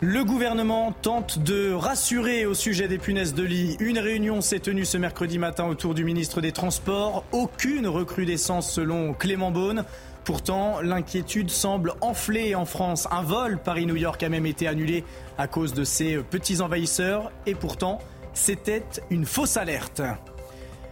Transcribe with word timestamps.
Le 0.00 0.24
gouvernement 0.24 0.92
tente 0.92 1.38
de 1.38 1.72
rassurer 1.72 2.46
au 2.46 2.54
sujet 2.54 2.88
des 2.88 2.98
punaises 2.98 3.32
de 3.32 3.42
lit. 3.42 3.76
Une 3.80 3.98
réunion 3.98 4.40
s'est 4.40 4.58
tenue 4.58 4.84
ce 4.84 4.98
mercredi 4.98 5.38
matin 5.38 5.66
autour 5.66 5.94
du 5.94 6.04
ministre 6.04 6.40
des 6.40 6.52
Transports. 6.52 7.24
Aucune 7.32 7.86
recrudescence 7.86 8.70
selon 8.70 9.14
Clément 9.14 9.50
Beaune. 9.50 9.84
Pourtant, 10.24 10.80
l'inquiétude 10.82 11.48
semble 11.48 11.94
enfler 12.00 12.54
en 12.54 12.64
France. 12.64 13.06
Un 13.10 13.22
vol 13.22 13.58
Paris-New 13.58 13.96
York 13.96 14.22
a 14.22 14.28
même 14.28 14.46
été 14.46 14.66
annulé 14.66 15.04
à 15.38 15.46
cause 15.46 15.72
de 15.74 15.84
ces 15.84 16.16
petits 16.18 16.60
envahisseurs. 16.60 17.30
Et 17.46 17.54
pourtant, 17.54 18.00
c'était 18.34 18.84
une 19.10 19.24
fausse 19.24 19.56
alerte. 19.56 20.02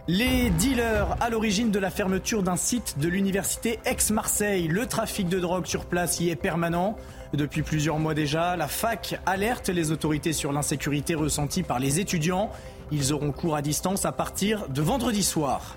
Les 0.07 0.49
dealers 0.49 1.15
à 1.21 1.29
l'origine 1.29 1.71
de 1.71 1.79
la 1.79 1.89
fermeture 1.89 2.43
d'un 2.43 2.57
site 2.57 2.99
de 2.99 3.07
l'université 3.07 3.79
Aix-Marseille. 3.85 4.67
Le 4.67 4.85
trafic 4.85 5.29
de 5.29 5.39
drogue 5.39 5.65
sur 5.65 5.85
place 5.85 6.19
y 6.19 6.29
est 6.29 6.35
permanent. 6.35 6.97
Depuis 7.33 7.63
plusieurs 7.63 7.97
mois 7.97 8.13
déjà, 8.13 8.55
la 8.55 8.67
fac 8.67 9.19
alerte 9.25 9.69
les 9.69 9.91
autorités 9.91 10.33
sur 10.33 10.51
l'insécurité 10.53 11.15
ressentie 11.15 11.63
par 11.63 11.79
les 11.79 11.99
étudiants. 11.99 12.51
Ils 12.91 13.11
auront 13.11 13.31
cours 13.31 13.55
à 13.55 13.63
distance 13.63 14.05
à 14.05 14.11
partir 14.11 14.69
de 14.69 14.81
vendredi 14.83 15.23
soir. 15.23 15.75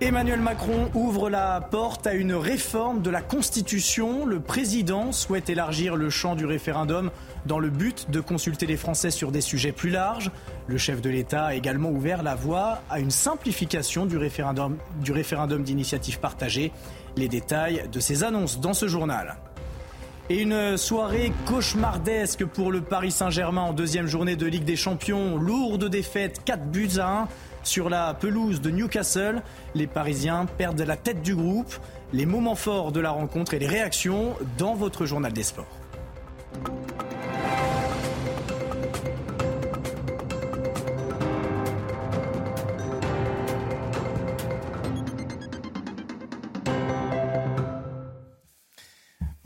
Emmanuel 0.00 0.40
Macron 0.40 0.90
ouvre 0.94 1.30
la 1.30 1.60
porte 1.60 2.08
à 2.08 2.14
une 2.14 2.34
réforme 2.34 3.02
de 3.02 3.08
la 3.08 3.22
Constitution. 3.22 4.26
Le 4.26 4.40
président 4.40 5.12
souhaite 5.12 5.48
élargir 5.48 5.94
le 5.94 6.10
champ 6.10 6.34
du 6.34 6.44
référendum 6.44 7.12
dans 7.46 7.60
le 7.60 7.70
but 7.70 8.10
de 8.10 8.20
consulter 8.20 8.66
les 8.66 8.76
Français 8.76 9.12
sur 9.12 9.30
des 9.30 9.40
sujets 9.40 9.72
plus 9.72 9.90
larges. 9.90 10.32
Le 10.66 10.76
chef 10.76 11.00
de 11.00 11.08
l'État 11.08 11.46
a 11.46 11.54
également 11.54 11.90
ouvert 11.90 12.24
la 12.24 12.34
voie 12.34 12.82
à 12.90 12.98
une 12.98 13.12
simplification 13.12 14.06
du 14.06 14.18
référendum, 14.18 14.76
du 15.00 15.12
référendum 15.12 15.62
d'initiative 15.62 16.18
partagée. 16.18 16.72
Les 17.16 17.28
détails 17.28 17.84
de 17.90 18.00
ces 18.00 18.24
annonces 18.24 18.60
dans 18.60 18.74
ce 18.74 18.88
journal. 18.88 19.36
Et 20.28 20.42
une 20.42 20.76
soirée 20.76 21.32
cauchemardesque 21.46 22.44
pour 22.44 22.72
le 22.72 22.80
Paris 22.80 23.12
Saint-Germain 23.12 23.60
en 23.62 23.72
deuxième 23.72 24.08
journée 24.08 24.34
de 24.34 24.44
Ligue 24.46 24.64
des 24.64 24.74
Champions. 24.74 25.36
Lourde 25.36 25.88
défaite, 25.88 26.40
4 26.44 26.64
buts 26.64 26.98
à 26.98 27.20
1 27.22 27.28
sur 27.62 27.88
la 27.88 28.12
pelouse 28.12 28.60
de 28.60 28.70
Newcastle. 28.70 29.42
Les 29.76 29.86
Parisiens 29.86 30.46
perdent 30.58 30.80
la 30.80 30.96
tête 30.96 31.22
du 31.22 31.36
groupe. 31.36 31.72
Les 32.12 32.26
moments 32.26 32.56
forts 32.56 32.90
de 32.90 32.98
la 32.98 33.10
rencontre 33.10 33.54
et 33.54 33.60
les 33.60 33.68
réactions 33.68 34.34
dans 34.58 34.74
votre 34.74 35.06
journal 35.06 35.32
des 35.32 35.44
sports. 35.44 35.66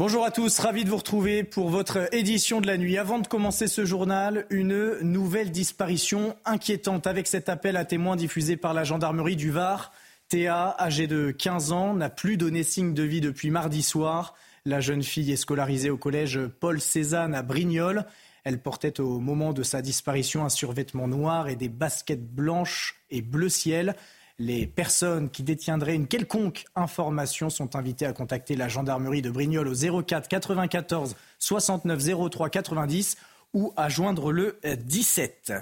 Bonjour 0.00 0.24
à 0.24 0.30
tous, 0.30 0.58
ravi 0.60 0.84
de 0.84 0.88
vous 0.88 0.96
retrouver 0.96 1.44
pour 1.44 1.68
votre 1.68 2.08
édition 2.14 2.62
de 2.62 2.66
la 2.66 2.78
nuit. 2.78 2.96
Avant 2.96 3.18
de 3.18 3.26
commencer 3.26 3.66
ce 3.66 3.84
journal, 3.84 4.46
une 4.48 4.98
nouvelle 5.02 5.50
disparition 5.50 6.34
inquiétante 6.46 7.06
avec 7.06 7.26
cet 7.26 7.50
appel 7.50 7.76
à 7.76 7.84
témoins 7.84 8.16
diffusé 8.16 8.56
par 8.56 8.72
la 8.72 8.82
gendarmerie 8.82 9.36
du 9.36 9.50
Var. 9.50 9.92
Théa, 10.30 10.74
âgée 10.80 11.06
de 11.06 11.32
15 11.32 11.72
ans, 11.72 11.92
n'a 11.92 12.08
plus 12.08 12.38
donné 12.38 12.62
signe 12.62 12.94
de 12.94 13.02
vie 13.02 13.20
depuis 13.20 13.50
mardi 13.50 13.82
soir. 13.82 14.34
La 14.64 14.80
jeune 14.80 15.02
fille 15.02 15.32
est 15.32 15.36
scolarisée 15.36 15.90
au 15.90 15.98
collège 15.98 16.40
Paul 16.60 16.80
Cézanne 16.80 17.34
à 17.34 17.42
Brignoles. 17.42 18.06
Elle 18.44 18.62
portait 18.62 19.00
au 19.00 19.20
moment 19.20 19.52
de 19.52 19.62
sa 19.62 19.82
disparition 19.82 20.46
un 20.46 20.48
survêtement 20.48 21.08
noir 21.08 21.48
et 21.48 21.56
des 21.56 21.68
baskets 21.68 22.26
blanches 22.26 23.02
et 23.10 23.20
bleu 23.20 23.50
ciel. 23.50 23.94
Les 24.42 24.66
personnes 24.66 25.28
qui 25.28 25.42
détiendraient 25.42 25.94
une 25.94 26.06
quelconque 26.06 26.64
information 26.74 27.50
sont 27.50 27.76
invitées 27.76 28.06
à 28.06 28.14
contacter 28.14 28.56
la 28.56 28.68
gendarmerie 28.68 29.20
de 29.20 29.28
Brignoles 29.28 29.68
au 29.68 30.02
04 30.02 30.28
94 30.28 31.14
69 31.38 32.30
03 32.30 32.48
90 32.48 33.18
ou 33.52 33.74
à 33.76 33.90
joindre 33.90 34.32
le 34.32 34.58
17. 34.64 35.52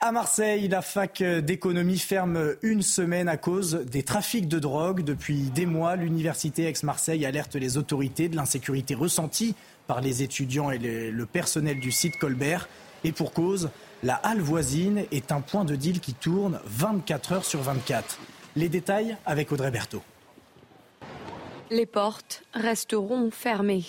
À 0.00 0.12
Marseille, 0.12 0.68
la 0.68 0.82
fac 0.82 1.22
d'économie 1.22 1.98
ferme 1.98 2.56
une 2.60 2.82
semaine 2.82 3.26
à 3.26 3.38
cause 3.38 3.86
des 3.86 4.02
trafics 4.02 4.46
de 4.46 4.58
drogue. 4.58 5.02
Depuis 5.02 5.44
des 5.44 5.64
mois, 5.64 5.96
l'université 5.96 6.64
Aix-Marseille 6.64 7.24
alerte 7.24 7.54
les 7.54 7.78
autorités 7.78 8.28
de 8.28 8.36
l'insécurité 8.36 8.94
ressentie 8.94 9.54
par 9.86 10.02
les 10.02 10.22
étudiants 10.22 10.70
et 10.70 10.78
le 10.78 11.24
personnel 11.24 11.80
du 11.80 11.90
site 11.90 12.18
Colbert. 12.18 12.68
Et 13.04 13.12
pour 13.12 13.32
cause, 13.32 13.70
la 14.02 14.14
halle 14.14 14.40
voisine 14.40 15.04
est 15.10 15.32
un 15.32 15.40
point 15.40 15.64
de 15.64 15.74
deal 15.74 16.00
qui 16.00 16.14
tourne 16.14 16.60
24 16.64 17.32
heures 17.32 17.44
sur 17.44 17.60
24. 17.60 18.18
Les 18.56 18.68
détails 18.68 19.16
avec 19.24 19.52
Audrey 19.52 19.70
Berthaud. 19.70 20.02
Les 21.70 21.86
portes 21.86 22.42
resteront 22.52 23.30
fermées. 23.30 23.84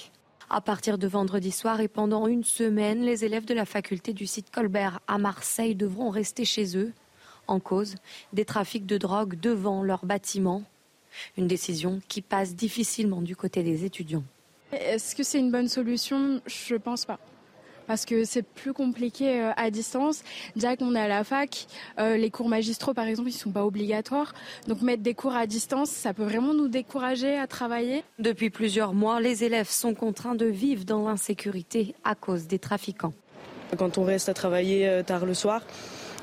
À 0.49 0.61
partir 0.61 0.97
de 0.97 1.07
vendredi 1.07 1.51
soir 1.51 1.79
et 1.79 1.88
pendant 1.88 2.27
une 2.27 2.44
semaine, 2.44 3.01
les 3.01 3.25
élèves 3.25 3.45
de 3.45 3.53
la 3.53 3.66
faculté 3.66 4.13
du 4.13 4.27
site 4.27 4.51
Colbert 4.51 4.99
à 5.07 5.17
Marseille 5.17 5.75
devront 5.75 6.09
rester 6.09 6.45
chez 6.45 6.78
eux. 6.78 6.91
En 7.47 7.59
cause, 7.59 7.95
des 8.33 8.45
trafics 8.45 8.85
de 8.85 8.97
drogue 8.97 9.39
devant 9.39 9.81
leur 9.81 10.05
bâtiment. 10.05 10.63
Une 11.38 11.47
décision 11.47 12.01
qui 12.07 12.22
passe 12.22 12.55
difficilement 12.55 13.22
du 13.22 13.35
côté 13.35 13.63
des 13.63 13.83
étudiants. 13.83 14.23
Est-ce 14.72 15.16
que 15.16 15.23
c'est 15.23 15.39
une 15.39 15.51
bonne 15.51 15.67
solution? 15.67 16.41
Je 16.45 16.75
ne 16.75 16.79
pense 16.79 17.05
pas 17.05 17.19
parce 17.91 18.06
que 18.06 18.24
c'est 18.24 18.44
plus 18.44 18.72
compliqué 18.72 19.41
euh, 19.41 19.52
à 19.57 19.69
distance. 19.69 20.24
Déjà 20.56 20.78
qu'on 20.78 20.96
est 20.96 21.00
à 21.02 21.09
la 21.09 21.25
fac, 21.25 21.68
euh, 22.00 22.16
les 22.16 22.29
cours 22.29 22.47
magistraux 22.47 22.94
par 22.94 23.06
exemple, 23.06 23.28
ils 23.28 23.34
sont 23.34 23.52
pas 23.52 23.66
obligatoires. 23.66 24.34
Donc 24.69 24.81
mettre 24.81 25.03
des 25.03 25.13
cours 25.13 25.34
à 25.34 25.46
distance, 25.46 25.90
ça 25.90 26.13
peut 26.13 26.24
vraiment 26.24 26.53
nous 26.53 26.69
décourager 26.69 27.38
à 27.38 27.47
travailler. 27.47 28.06
Depuis 28.18 28.50
plusieurs 28.50 28.94
mois, 28.94 29.19
les 29.19 29.44
élèves 29.44 29.69
sont 29.69 29.94
contraints 29.94 30.35
de 30.35 30.46
vivre 30.46 30.85
dans 30.85 31.06
l'insécurité 31.06 31.94
à 32.06 32.16
cause 32.16 32.47
des 32.47 32.59
trafiquants. 32.59 33.12
Quand 33.78 33.97
on 33.97 34.06
reste 34.06 34.29
à 34.29 34.34
travailler 34.34 34.88
euh, 34.88 35.03
tard 35.03 35.25
le 35.25 35.34
soir, 35.34 35.62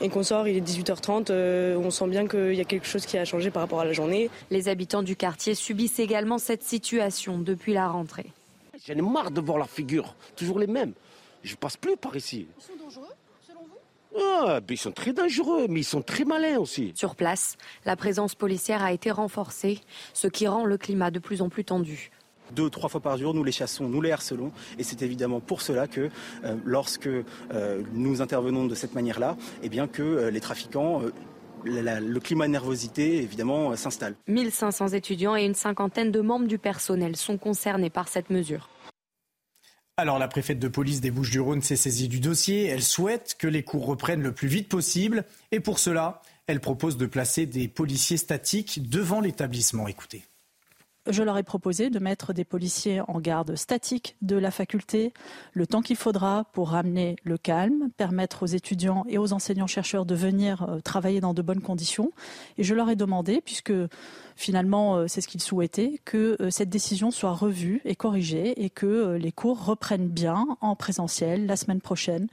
et 0.01 0.09
qu'on 0.09 0.23
sort, 0.23 0.49
il 0.49 0.57
est 0.57 0.67
18h30, 0.67 1.77
on 1.77 1.91
sent 1.91 2.07
bien 2.07 2.27
qu'il 2.27 2.55
y 2.55 2.63
a 2.63 2.65
quelque 2.65 2.87
chose 2.87 3.05
qui 3.05 3.19
a 3.19 3.27
changé 3.27 3.51
par 3.51 3.61
rapport 3.61 3.81
à 3.81 3.85
la 3.85 3.93
journée. 3.93 4.31
Les 4.51 4.71
habitants 4.71 5.03
du 5.03 5.17
quartier 5.17 5.55
subissent 5.55 5.99
également 5.99 6.39
cette 6.39 6.63
situation 6.63 7.39
depuis 7.39 7.75
la 7.75 7.89
rentrée. 7.89 8.33
J'en 8.87 8.95
ai 8.95 9.03
marre 9.03 9.33
de 9.33 9.41
voir 9.43 9.59
la 9.59 9.67
figure, 9.67 10.15
toujours 10.35 10.61
les 10.61 10.67
mêmes. 10.67 10.95
Je 11.43 11.57
passe 11.57 11.77
plus 11.77 11.97
par 11.97 12.17
ici. 12.17 12.47
Ils 12.59 12.63
sont 12.63 12.85
dangereux, 12.85 13.15
selon 13.47 13.61
vous? 13.61 14.21
Ah, 14.21 14.61
ben, 14.61 14.75
Ils 14.75 14.79
sont 14.79 14.93
très 14.93 15.13
dangereux, 15.13 15.67
mais 15.69 15.81
ils 15.81 15.85
sont 15.85 16.03
très 16.03 16.25
malins 16.25 16.59
aussi. 16.59 16.93
Sur 16.95 17.15
place, 17.15 17.57
la 17.85 17.97
présence 17.97 18.35
policière 18.35 18.83
a 18.83 18.93
été 18.93 19.11
renforcée, 19.11 19.81
ce 20.15 20.29
qui 20.29 20.47
rend 20.47 20.65
le 20.65 20.79
climat 20.79 21.11
de 21.11 21.19
plus 21.19 21.43
en 21.43 21.49
plus 21.49 21.65
tendu. 21.65 22.11
Deux, 22.53 22.71
trois 22.71 22.89
fois 22.89 23.01
par 23.01 23.17
jour, 23.19 23.35
nous 23.35 23.45
les 23.45 23.53
chassons, 23.53 23.89
nous 23.89 24.01
les 24.01 24.11
harcelons. 24.11 24.53
Et 24.79 24.83
c'est 24.83 25.03
évidemment 25.03 25.41
pour 25.41 25.61
cela 25.61 25.87
que 25.87 26.09
euh, 26.45 26.57
lorsque 26.65 27.07
euh, 27.07 27.83
nous 27.93 28.23
intervenons 28.23 28.65
de 28.65 28.75
cette 28.75 28.95
manière-là, 28.95 29.37
eh 29.63 29.69
bien 29.69 29.87
que 29.87 30.03
euh, 30.03 30.31
les 30.31 30.41
trafiquants 30.41 31.03
le 31.65 32.19
climat 32.21 32.47
de 32.47 32.53
nervosité, 32.53 33.21
évidemment, 33.21 33.75
s'installe. 33.75 34.15
1500 34.29 34.89
étudiants 34.89 35.37
et 35.37 35.45
une 35.45 35.55
cinquantaine 35.57 36.13
de 36.13 36.21
membres 36.21 36.47
du 36.47 36.57
personnel 36.57 37.17
sont 37.17 37.37
concernés 37.37 37.91
par 37.91 38.07
cette 38.07 38.31
mesure. 38.31 38.69
Alors 40.01 40.21
la 40.21 40.29
préfète 40.29 40.61
de 40.61 40.69
police 40.69 41.01
des 41.01 41.11
Bouches-du-Rhône 41.11 41.61
s'est 41.61 41.75
saisie 41.75 42.07
du 42.07 42.21
dossier. 42.21 42.67
Elle 42.67 42.85
souhaite 42.85 43.35
que 43.37 43.49
les 43.49 43.65
cours 43.65 43.85
reprennent 43.85 44.23
le 44.23 44.31
plus 44.31 44.47
vite 44.47 44.69
possible. 44.69 45.25
Et 45.51 45.59
pour 45.59 45.81
cela, 45.81 46.23
elle 46.47 46.61
propose 46.61 46.97
de 46.97 47.07
placer 47.07 47.47
des 47.47 47.67
policiers 47.67 48.17
statiques 48.17 48.89
devant 48.89 49.21
l'établissement. 49.21 49.89
Écoutez 49.89 50.23
je 51.09 51.23
leur 51.23 51.39
ai 51.39 51.43
proposé 51.43 51.91
de 51.91 51.99
mettre 51.99 52.33
des 52.33 52.45
policiers 52.45 53.01
en 53.09 53.21
garde 53.21 53.57
statique 53.57 54.17
de 54.23 54.37
la 54.37 54.51
faculté, 54.51 55.13
le 55.53 55.67
temps 55.67 55.83
qu'il 55.83 55.97
faudra 55.97 56.45
pour 56.53 56.71
ramener 56.71 57.17
le 57.25 57.39
calme, 57.39 57.91
permettre 57.97 58.43
aux 58.43 58.47
étudiants 58.47 59.05
et 59.09 59.19
aux 59.19 59.33
enseignants-chercheurs 59.33 60.07
de 60.07 60.15
venir 60.15 60.63
euh, 60.63 60.81
travailler 60.81 61.21
dans 61.21 61.35
de 61.35 61.43
bonnes 61.43 61.61
conditions. 61.61 62.13
Et 62.57 62.65
je 62.65 62.75
leur 62.75 62.91
ai 62.91 62.97
demandé, 62.97 63.41
puisque 63.41 63.73
finalement 64.37 64.97
euh, 64.97 65.07
c'est 65.09 65.21
ce 65.21 65.29
qu'ils 65.29 65.43
souhaitaient, 65.43 66.01
que 66.05 66.37
euh, 66.41 66.51
cette 66.51 66.69
décision 66.69 67.11
soit 67.11 67.33
revue 67.33 67.81
et 67.85 67.97
corrigée 67.97 68.63
et 68.63 68.71
que 68.71 69.17
les 69.17 69.33
cours 69.33 69.65
reprennent 69.65 70.09
bien 70.09 70.47
en 70.61 70.77
présentiel 70.77 71.47
la 71.47 71.57
semaine 71.57 71.81
prochaine 71.81 72.29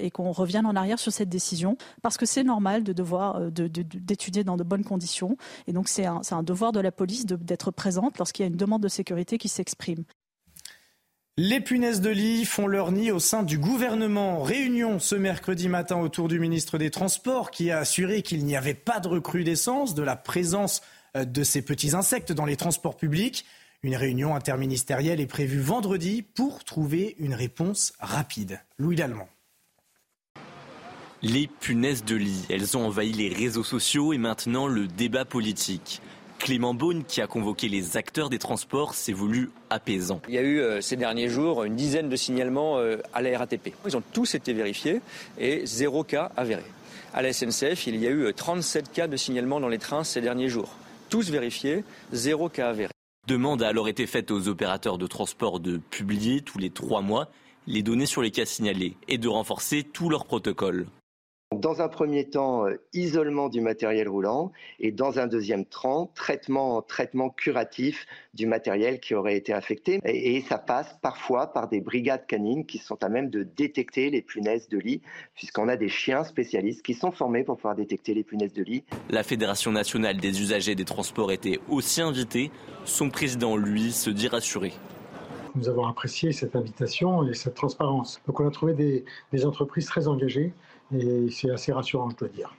et 0.00 0.10
qu'on 0.10 0.32
revienne 0.32 0.64
en 0.64 0.76
arrière 0.76 0.98
sur 0.98 1.12
cette 1.12 1.28
décision 1.28 1.76
parce 2.00 2.16
que 2.16 2.24
c'est 2.24 2.42
normal 2.42 2.84
de 2.84 2.94
devoir 2.94 3.50
d'étudier 3.50 4.42
dans 4.42 4.56
de 4.56 4.62
bonnes 4.64 4.82
conditions 4.82 5.36
et 5.66 5.74
donc 5.74 5.88
c'est 5.88 6.06
un, 6.06 6.22
un, 6.30 6.42
devoir 6.42 6.72
de 6.72 6.80
la 6.80 6.90
police 6.90 7.26
d'être 7.26 7.70
présente 7.88 8.18
lorsqu'il 8.18 8.42
y 8.42 8.44
a 8.44 8.48
une 8.48 8.56
demande 8.56 8.82
de 8.82 8.88
sécurité 8.88 9.38
qui 9.38 9.48
s'exprime. 9.48 10.04
Les 11.38 11.58
punaises 11.58 12.02
de 12.02 12.10
lit 12.10 12.44
font 12.44 12.66
leur 12.66 12.92
nid 12.92 13.10
au 13.10 13.18
sein 13.18 13.42
du 13.42 13.56
gouvernement. 13.56 14.42
Réunion 14.42 14.98
ce 14.98 15.14
mercredi 15.14 15.70
matin 15.70 15.96
autour 15.96 16.28
du 16.28 16.38
ministre 16.38 16.76
des 16.76 16.90
Transports 16.90 17.50
qui 17.50 17.70
a 17.70 17.78
assuré 17.78 18.20
qu'il 18.20 18.44
n'y 18.44 18.58
avait 18.58 18.74
pas 18.74 19.00
de 19.00 19.08
recrudescence 19.08 19.94
de 19.94 20.02
la 20.02 20.16
présence 20.16 20.82
euh, 21.16 21.24
de 21.24 21.42
ces 21.42 21.62
petits 21.62 21.94
insectes 21.94 22.30
dans 22.30 22.44
les 22.44 22.56
transports 22.56 22.98
publics. 22.98 23.46
Une 23.82 23.96
réunion 23.96 24.34
interministérielle 24.34 25.20
est 25.20 25.26
prévue 25.26 25.60
vendredi 25.60 26.20
pour 26.20 26.64
trouver 26.64 27.16
une 27.18 27.32
réponse 27.32 27.94
rapide. 28.00 28.60
Louis 28.76 28.96
Lallemand. 28.96 29.30
Les 31.22 31.46
punaises 31.46 32.04
de 32.04 32.16
lit, 32.16 32.44
elles 32.50 32.76
ont 32.76 32.84
envahi 32.84 33.12
les 33.12 33.30
réseaux 33.30 33.64
sociaux 33.64 34.12
et 34.12 34.18
maintenant 34.18 34.66
le 34.66 34.88
débat 34.88 35.24
politique. 35.24 36.02
Clément 36.38 36.72
Beaune, 36.72 37.04
qui 37.04 37.20
a 37.20 37.26
convoqué 37.26 37.68
les 37.68 37.96
acteurs 37.96 38.30
des 38.30 38.38
transports, 38.38 38.94
s'est 38.94 39.12
voulu 39.12 39.50
apaisant. 39.70 40.20
Il 40.28 40.34
y 40.34 40.38
a 40.38 40.42
eu 40.42 40.60
euh, 40.60 40.80
ces 40.80 40.96
derniers 40.96 41.28
jours 41.28 41.64
une 41.64 41.76
dizaine 41.76 42.08
de 42.08 42.16
signalements 42.16 42.78
euh, 42.78 42.98
à 43.12 43.22
la 43.22 43.36
RATP. 43.36 43.74
Ils 43.86 43.96
ont 43.96 44.02
tous 44.12 44.34
été 44.34 44.52
vérifiés 44.52 45.00
et 45.38 45.66
zéro 45.66 46.04
cas 46.04 46.30
avéré. 46.36 46.62
À 47.12 47.22
la 47.22 47.32
SNCF, 47.32 47.86
il 47.86 47.96
y 47.96 48.06
a 48.06 48.10
eu 48.10 48.32
37 48.32 48.84
euh, 48.84 48.94
cas 48.94 49.06
de 49.08 49.16
signalement 49.16 49.60
dans 49.60 49.68
les 49.68 49.78
trains 49.78 50.04
ces 50.04 50.20
derniers 50.20 50.48
jours. 50.48 50.70
Tous 51.10 51.30
vérifiés, 51.30 51.84
zéro 52.12 52.48
cas 52.48 52.70
avéré. 52.70 52.92
Demande 53.26 53.62
a 53.62 53.68
alors 53.68 53.88
été 53.88 54.06
faite 54.06 54.30
aux 54.30 54.48
opérateurs 54.48 54.96
de 54.96 55.06
transport 55.06 55.60
de 55.60 55.78
publier 55.90 56.40
tous 56.40 56.58
les 56.58 56.70
trois 56.70 57.02
mois 57.02 57.28
les 57.66 57.82
données 57.82 58.06
sur 58.06 58.22
les 58.22 58.30
cas 58.30 58.46
signalés 58.46 58.96
et 59.08 59.18
de 59.18 59.28
renforcer 59.28 59.82
tous 59.84 60.08
leurs 60.08 60.24
protocoles. 60.24 60.86
Dans 61.56 61.80
un 61.80 61.88
premier 61.88 62.28
temps, 62.28 62.66
euh, 62.66 62.76
isolement 62.92 63.48
du 63.48 63.62
matériel 63.62 64.06
roulant 64.06 64.52
et 64.80 64.92
dans 64.92 65.18
un 65.18 65.26
deuxième 65.26 65.64
temps, 65.64 66.12
traitement, 66.14 66.82
traitement 66.82 67.30
curatif 67.30 68.04
du 68.34 68.44
matériel 68.44 69.00
qui 69.00 69.14
aurait 69.14 69.38
été 69.38 69.54
affecté. 69.54 69.98
Et, 70.04 70.42
ça 70.42 70.58
passe 70.58 70.98
parfois 71.00 71.46
par 71.46 71.70
des 71.70 71.80
brigades 71.80 72.26
canines 72.26 72.66
qui 72.66 72.76
sont 72.76 73.02
à 73.02 73.08
même 73.08 73.30
de 73.30 73.44
détecter 73.44 74.10
les 74.10 74.20
punaises 74.20 74.68
de 74.68 74.76
lit, 74.76 75.00
puisqu'on 75.34 75.68
a 75.68 75.76
des 75.76 75.88
chiens 75.88 76.22
spécialistes 76.22 76.82
qui 76.82 76.92
sont 76.92 77.12
formés 77.12 77.44
pour 77.44 77.56
pouvoir 77.56 77.76
détecter 77.76 78.12
les 78.12 78.24
punaises 78.24 78.52
de 78.52 78.62
lit. 78.62 78.84
La 79.08 79.22
Fédération 79.22 79.72
nationale 79.72 80.18
des 80.18 80.42
usagers 80.42 80.74
des 80.74 80.84
transports 80.84 81.32
était 81.32 81.60
aussi 81.70 82.02
invitée. 82.02 82.50
Son 82.84 83.08
président, 83.08 83.56
lui, 83.56 83.92
se 83.92 84.10
dit 84.10 84.28
rassuré. 84.28 84.74
Nous 85.54 85.70
avons 85.70 85.86
apprécié 85.86 86.30
cette 86.32 86.54
invitation 86.54 87.26
et 87.26 87.32
cette 87.32 87.54
transparence. 87.54 88.20
Donc 88.26 88.38
on 88.38 88.46
a 88.46 88.50
trouvé 88.50 88.74
des, 88.74 89.06
des 89.32 89.46
entreprises 89.46 89.86
très 89.86 90.08
engagées 90.08 90.52
et 90.96 91.30
c'est 91.30 91.50
assez 91.50 91.72
rassurant, 91.72 92.10
je 92.10 92.16
dois 92.16 92.28
dire. 92.28 92.54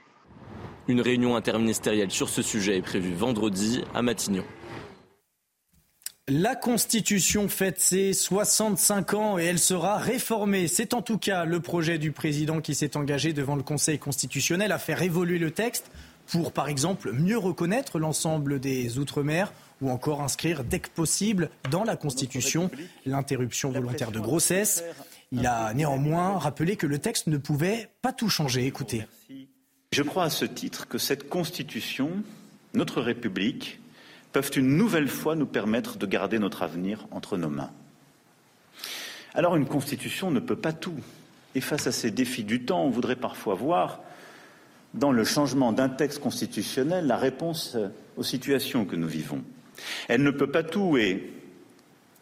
Une 0.87 1.01
réunion 1.01 1.35
interministérielle 1.35 2.11
sur 2.11 2.29
ce 2.29 2.41
sujet 2.41 2.77
est 2.77 2.81
prévue 2.81 3.13
vendredi 3.13 3.83
à 3.93 4.01
Matignon. 4.01 4.43
La 6.31 6.55
Constitution 6.55 7.49
fête 7.49 7.79
ses 7.79 8.13
65 8.13 9.13
ans 9.15 9.39
et 9.39 9.45
elle 9.45 9.57
sera 9.57 9.97
réformée. 9.97 10.67
C'est 10.67 10.93
en 10.93 11.01
tout 11.01 11.17
cas 11.17 11.43
le 11.43 11.59
projet 11.59 11.97
du 11.97 12.11
président 12.11 12.61
qui 12.61 12.75
s'est 12.75 12.97
engagé 12.97 13.33
devant 13.33 13.55
le 13.55 13.63
Conseil 13.63 13.97
constitutionnel 13.97 14.71
à 14.71 14.77
faire 14.77 15.01
évoluer 15.01 15.39
le 15.39 15.49
texte 15.49 15.89
pour, 16.27 16.51
par 16.51 16.67
exemple, 16.67 17.11
mieux 17.13 17.37
reconnaître 17.37 17.97
l'ensemble 17.97 18.59
des 18.59 18.99
Outre-mer 18.99 19.51
ou 19.81 19.89
encore 19.89 20.21
inscrire 20.21 20.63
dès 20.63 20.79
que 20.79 20.89
possible 20.89 21.49
dans 21.71 21.83
la 21.83 21.95
Constitution 21.95 22.69
l'interruption 23.07 23.71
volontaire 23.71 24.11
de 24.11 24.19
grossesse. 24.19 24.83
Il 25.31 25.45
a 25.45 25.73
néanmoins 25.73 26.39
rappelé 26.39 26.75
que 26.75 26.87
le 26.87 26.97
texte 26.97 27.27
ne 27.27 27.37
pouvait 27.37 27.89
pas 28.01 28.13
tout 28.13 28.29
changer. 28.29 28.65
Écoutez. 28.65 29.05
Je 29.91 30.03
crois 30.03 30.23
à 30.23 30.29
ce 30.29 30.45
titre 30.45 30.87
que 30.87 30.97
cette 30.97 31.29
Constitution, 31.29 32.23
notre 32.73 33.01
République, 33.01 33.79
peuvent 34.31 34.51
une 34.55 34.75
nouvelle 34.75 35.07
fois 35.07 35.35
nous 35.35 35.45
permettre 35.45 35.97
de 35.97 36.05
garder 36.05 36.39
notre 36.39 36.63
avenir 36.63 37.07
entre 37.11 37.37
nos 37.37 37.49
mains. 37.49 37.71
Alors 39.33 39.55
une 39.55 39.67
Constitution 39.67 40.31
ne 40.31 40.39
peut 40.39 40.55
pas 40.55 40.73
tout. 40.73 40.99
Et 41.55 41.61
face 41.61 41.87
à 41.87 41.91
ces 41.91 42.11
défis 42.11 42.43
du 42.43 42.65
temps, 42.65 42.83
on 42.83 42.89
voudrait 42.89 43.15
parfois 43.15 43.55
voir 43.55 44.01
dans 44.93 45.11
le 45.11 45.23
changement 45.23 45.71
d'un 45.71 45.89
texte 45.89 46.19
constitutionnel 46.19 47.05
la 47.05 47.17
réponse 47.17 47.77
aux 48.17 48.23
situations 48.23 48.85
que 48.85 48.95
nous 48.95 49.07
vivons. 49.07 49.43
Elle 50.07 50.23
ne 50.23 50.31
peut 50.31 50.49
pas 50.49 50.63
tout 50.63 50.97
et 50.97 51.31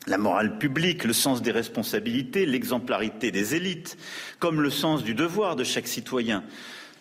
la 0.07 0.17
morale 0.17 0.57
publique, 0.57 1.03
le 1.03 1.13
sens 1.13 1.41
des 1.41 1.51
responsabilités, 1.51 2.45
l'exemplarité 2.45 3.31
des 3.31 3.55
élites, 3.55 3.97
comme 4.39 4.61
le 4.61 4.69
sens 4.69 5.03
du 5.03 5.13
devoir 5.13 5.55
de 5.55 5.63
chaque 5.63 5.87
citoyen, 5.87 6.43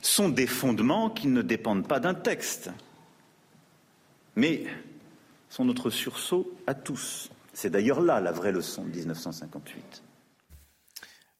sont 0.02 0.28
des 0.28 0.46
fondements 0.46 1.08
qui 1.10 1.28
ne 1.28 1.42
dépendent 1.42 1.86
pas 1.86 2.00
d'un 2.00 2.14
texte, 2.14 2.70
mais 4.34 4.64
sont 5.48 5.64
notre 5.64 5.90
sursaut 5.90 6.52
à 6.66 6.74
tous. 6.74 7.30
C'est 7.52 7.70
d'ailleurs 7.70 8.00
là 8.00 8.20
la 8.20 8.32
vraie 8.32 8.52
leçon 8.52 8.84
de 8.84 8.90
1958. 8.90 10.02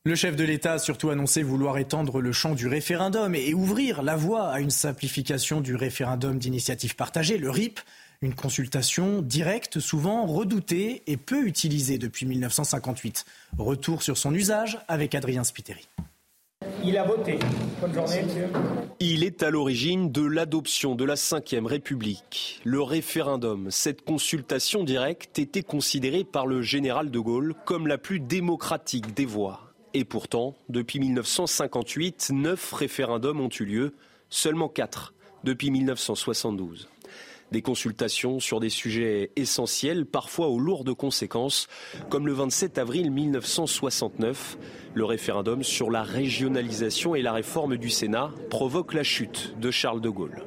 Le 0.05 0.15
chef 0.15 0.37
de 0.37 0.45
l'État 0.45 0.75
a 0.75 0.79
surtout 0.79 1.11
annoncé 1.11 1.43
vouloir 1.43 1.79
étendre 1.79 2.21
le 2.21 2.31
champ 2.31 2.55
du 2.55 2.69
référendum 2.69 3.35
et 3.35 3.55
ouvrir 3.55 4.03
la 4.03 4.15
voie 4.15 4.49
à 4.51 4.61
une 4.61 4.71
simplification 4.71 5.61
du 5.61 5.75
référendum 5.75 6.39
d'initiative 6.39 6.95
partagée, 6.95 7.39
le 7.39 7.51
RIP, 7.51 7.81
une 8.23 8.35
consultation 8.35 9.23
directe, 9.23 9.81
souvent 9.81 10.27
redoutée 10.27 11.03
et 11.07 11.17
peu 11.17 11.47
utilisée 11.47 11.99
depuis 11.99 12.27
1958. 12.27 13.25
Retour 13.59 14.03
sur 14.03 14.17
son 14.17 14.35
usage 14.35 14.79
avec 14.89 15.15
Adrien 15.15 15.45
Spiteri. 15.45 15.89
Il 16.83 16.97
a 16.97 17.05
voté. 17.05 17.39
Bonne 17.81 17.93
journée, 17.93 18.23
monsieur. 18.23 18.49
Il 19.01 19.25
est 19.25 19.43
à 19.43 19.51
l'origine 19.51 20.11
de 20.11 20.23
l'adoption 20.23 20.95
de 20.95 21.05
la 21.05 21.15
Ve 21.15 21.67
République. 21.67 22.61
Le 22.65 22.81
référendum, 22.81 23.71
cette 23.71 24.03
consultation 24.03 24.85
directe, 24.85 25.39
était 25.39 25.63
considérée 25.63 26.25
par 26.25 26.47
le 26.47 26.63
général 26.63 27.11
de 27.11 27.19
Gaulle 27.19 27.55
comme 27.65 27.87
la 27.87 27.99
plus 27.99 28.21
démocratique 28.21 29.15
des 29.15 29.27
voies. 29.27 29.61
Et 29.95 30.05
pourtant, 30.05 30.55
depuis 30.69 30.99
1958, 30.99 32.31
neuf 32.33 32.73
référendums 32.73 33.41
ont 33.41 33.49
eu 33.49 33.65
lieu, 33.65 33.95
seulement 34.31 34.69
quatre 34.69 35.13
depuis 35.45 35.71
1972 35.71 36.89
des 37.53 37.63
consultations 37.63 38.41
sur 38.41 38.61
des 38.61 38.71
sujets 38.71 39.31
essentiels, 39.37 40.07
parfois 40.07 40.49
aux 40.49 40.59
lourdes 40.59 40.95
conséquences, 40.95 41.69
comme 42.11 42.27
le 42.27 42.33
27 42.33 42.79
avril 42.79 43.11
1969. 43.11 44.59
Le 44.95 45.05
référendum 45.05 45.63
sur 45.63 45.91
la 45.91 46.03
régionalisation 46.03 47.15
et 47.15 47.23
la 47.23 47.33
réforme 47.33 47.77
du 47.77 47.91
Sénat 47.91 48.31
provoque 48.51 48.95
la 48.95 49.03
chute 49.03 49.55
de 49.61 49.71
Charles 49.71 50.01
de 50.01 50.09
Gaulle. 50.09 50.43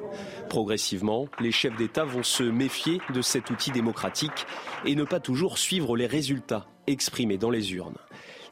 Progressivement, 0.48 1.28
les 1.38 1.52
chefs 1.52 1.76
d'État 1.76 2.04
vont 2.04 2.24
se 2.24 2.42
méfier 2.42 3.00
de 3.14 3.22
cet 3.22 3.50
outil 3.50 3.70
démocratique 3.70 4.46
et 4.84 4.96
ne 4.96 5.04
pas 5.04 5.20
toujours 5.20 5.58
suivre 5.58 5.96
les 5.96 6.06
résultats 6.06 6.66
exprimés 6.86 7.38
dans 7.38 7.50
les 7.50 7.72
urnes. 7.74 7.98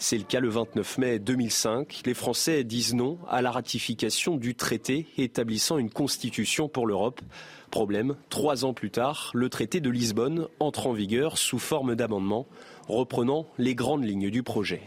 C'est 0.00 0.16
le 0.16 0.22
cas 0.22 0.38
le 0.38 0.48
29 0.48 0.98
mai 0.98 1.18
2005. 1.18 2.02
Les 2.06 2.14
Français 2.14 2.62
disent 2.62 2.94
non 2.94 3.18
à 3.28 3.42
la 3.42 3.50
ratification 3.50 4.36
du 4.36 4.54
traité 4.54 5.08
établissant 5.18 5.76
une 5.76 5.90
constitution 5.90 6.68
pour 6.68 6.86
l'Europe. 6.86 7.20
Problème, 7.72 8.14
trois 8.28 8.64
ans 8.64 8.74
plus 8.74 8.92
tard, 8.92 9.32
le 9.34 9.48
traité 9.48 9.80
de 9.80 9.90
Lisbonne 9.90 10.46
entre 10.60 10.86
en 10.86 10.92
vigueur 10.92 11.36
sous 11.36 11.58
forme 11.58 11.96
d'amendement, 11.96 12.46
reprenant 12.86 13.46
les 13.58 13.74
grandes 13.74 14.04
lignes 14.04 14.30
du 14.30 14.44
projet. 14.44 14.82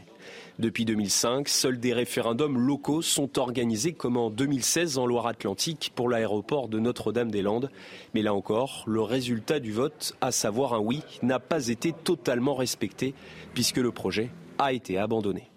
Depuis 0.60 0.86
2005, 0.86 1.50
seuls 1.50 1.80
des 1.80 1.92
référendums 1.92 2.58
locaux 2.58 3.02
sont 3.02 3.38
organisés 3.38 3.92
comme 3.92 4.16
en 4.16 4.30
2016 4.30 4.98
en 4.98 5.06
Loire-Atlantique 5.06 5.92
pour 5.94 6.08
l'aéroport 6.08 6.70
de 6.70 6.80
Notre-Dame-des-Landes. 6.80 7.70
Mais 8.14 8.22
là 8.22 8.34
encore, 8.34 8.86
le 8.88 9.02
résultat 9.02 9.60
du 9.60 9.74
vote, 9.74 10.16
à 10.22 10.32
savoir 10.32 10.74
un 10.74 10.80
oui, 10.80 11.02
n'a 11.22 11.40
pas 11.40 11.68
été 11.68 11.92
totalement 11.92 12.56
respecté 12.56 13.14
puisque 13.54 13.78
le 13.78 13.92
projet 13.92 14.30
a 14.64 14.74
été 14.74 14.98
abandonné. 14.98 15.52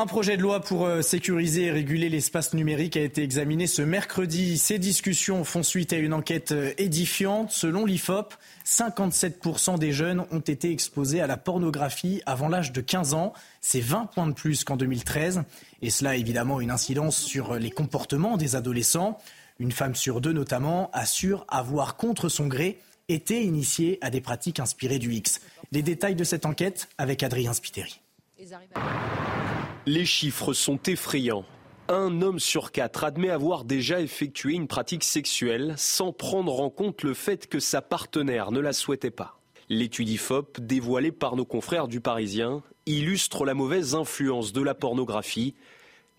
Un 0.00 0.06
projet 0.06 0.36
de 0.36 0.42
loi 0.42 0.60
pour 0.60 0.86
euh, 0.86 1.02
sécuriser 1.02 1.64
et 1.64 1.70
réguler 1.72 2.08
l'espace 2.08 2.54
numérique 2.54 2.96
a 2.96 3.00
été 3.00 3.24
examiné 3.24 3.66
ce 3.66 3.82
mercredi. 3.82 4.56
Ces 4.56 4.78
discussions 4.78 5.42
font 5.42 5.64
suite 5.64 5.92
à 5.92 5.96
une 5.96 6.12
enquête 6.12 6.52
euh, 6.52 6.72
édifiante. 6.78 7.50
Selon 7.50 7.84
l'IFOP, 7.84 8.32
57% 8.64 9.76
des 9.76 9.90
jeunes 9.90 10.24
ont 10.30 10.38
été 10.38 10.70
exposés 10.70 11.20
à 11.20 11.26
la 11.26 11.36
pornographie 11.36 12.22
avant 12.26 12.48
l'âge 12.48 12.70
de 12.70 12.80
15 12.80 13.14
ans. 13.14 13.32
C'est 13.60 13.80
20 13.80 14.06
points 14.06 14.28
de 14.28 14.34
plus 14.34 14.62
qu'en 14.62 14.76
2013. 14.76 15.42
Et 15.82 15.90
cela 15.90 16.10
a 16.10 16.16
évidemment 16.16 16.60
une 16.60 16.70
incidence 16.70 17.16
sur 17.18 17.54
les 17.54 17.72
comportements 17.72 18.36
des 18.36 18.54
adolescents. 18.54 19.18
Une 19.58 19.72
femme 19.72 19.96
sur 19.96 20.20
deux 20.20 20.32
notamment 20.32 20.90
assure 20.92 21.44
avoir 21.48 21.96
contre 21.96 22.28
son 22.28 22.46
gré 22.46 22.78
été 23.08 23.42
initiée 23.42 23.98
à 24.02 24.10
des 24.10 24.20
pratiques 24.20 24.60
inspirées 24.60 24.98
du 24.98 25.14
X. 25.14 25.40
Les 25.72 25.82
détails 25.82 26.14
de 26.14 26.24
cette 26.24 26.46
enquête 26.46 26.88
avec 26.98 27.22
Adrien 27.22 27.52
Spiteri. 27.52 28.00
Les 29.86 30.04
chiffres 30.04 30.52
sont 30.52 30.78
effrayants. 30.86 31.44
Un 31.88 32.20
homme 32.20 32.38
sur 32.38 32.70
quatre 32.70 33.04
admet 33.04 33.30
avoir 33.30 33.64
déjà 33.64 34.00
effectué 34.00 34.52
une 34.52 34.68
pratique 34.68 35.04
sexuelle 35.04 35.74
sans 35.78 36.12
prendre 36.12 36.60
en 36.60 36.68
compte 36.68 37.02
le 37.02 37.14
fait 37.14 37.46
que 37.46 37.60
sa 37.60 37.80
partenaire 37.80 38.52
ne 38.52 38.60
la 38.60 38.74
souhaitait 38.74 39.10
pas. 39.10 39.40
L'étude 39.70 40.10
IFOP, 40.10 40.60
dévoilée 40.60 41.12
par 41.12 41.36
nos 41.36 41.46
confrères 41.46 41.88
du 41.88 42.00
Parisien, 42.00 42.62
illustre 42.84 43.46
la 43.46 43.54
mauvaise 43.54 43.94
influence 43.94 44.52
de 44.52 44.62
la 44.62 44.74
pornographie. 44.74 45.54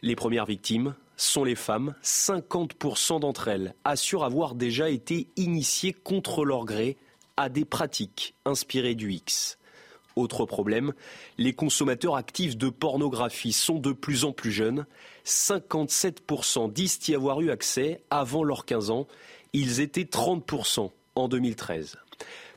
Les 0.01 0.15
premières 0.15 0.45
victimes 0.45 0.95
sont 1.21 1.43
les 1.43 1.55
femmes. 1.55 1.95
50% 2.03 3.19
d'entre 3.19 3.47
elles 3.47 3.73
assurent 3.83 4.23
avoir 4.23 4.55
déjà 4.55 4.89
été 4.89 5.27
initiées 5.35 5.93
contre 5.93 6.45
leur 6.45 6.65
gré 6.65 6.97
à 7.37 7.49
des 7.49 7.65
pratiques 7.65 8.35
inspirées 8.45 8.95
du 8.95 9.11
X. 9.11 9.57
Autre 10.15 10.45
problème, 10.45 10.93
les 11.37 11.53
consommateurs 11.53 12.15
actifs 12.15 12.57
de 12.57 12.69
pornographie 12.69 13.53
sont 13.53 13.79
de 13.79 13.93
plus 13.93 14.25
en 14.25 14.33
plus 14.33 14.51
jeunes. 14.51 14.85
57% 15.25 16.73
disent 16.73 16.99
y 17.07 17.15
avoir 17.15 17.39
eu 17.41 17.51
accès 17.51 18.03
avant 18.09 18.43
leurs 18.43 18.65
15 18.65 18.89
ans. 18.89 19.07
Ils 19.53 19.79
étaient 19.79 20.03
30% 20.03 20.91
en 21.15 21.27
2013. 21.27 21.97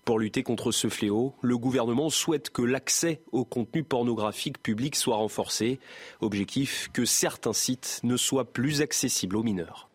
Pour 0.04 0.18
lutter 0.18 0.42
contre 0.42 0.72
ce 0.72 0.88
fléau, 0.88 1.36
le 1.42 1.56
gouvernement 1.56 2.10
souhaite 2.10 2.50
que 2.50 2.62
l'accès 2.62 3.22
au 3.30 3.44
contenu 3.44 3.84
pornographique 3.84 4.60
public 4.60 4.96
soit 4.96 5.14
renforcé. 5.14 5.78
Objectif 6.20 6.90
que 6.92 7.04
certains 7.04 7.52
sites 7.52 8.00
ne 8.02 8.16
soient 8.16 8.52
plus 8.52 8.82
accessibles 8.82 9.36
aux 9.36 9.44
mineurs. 9.44 9.88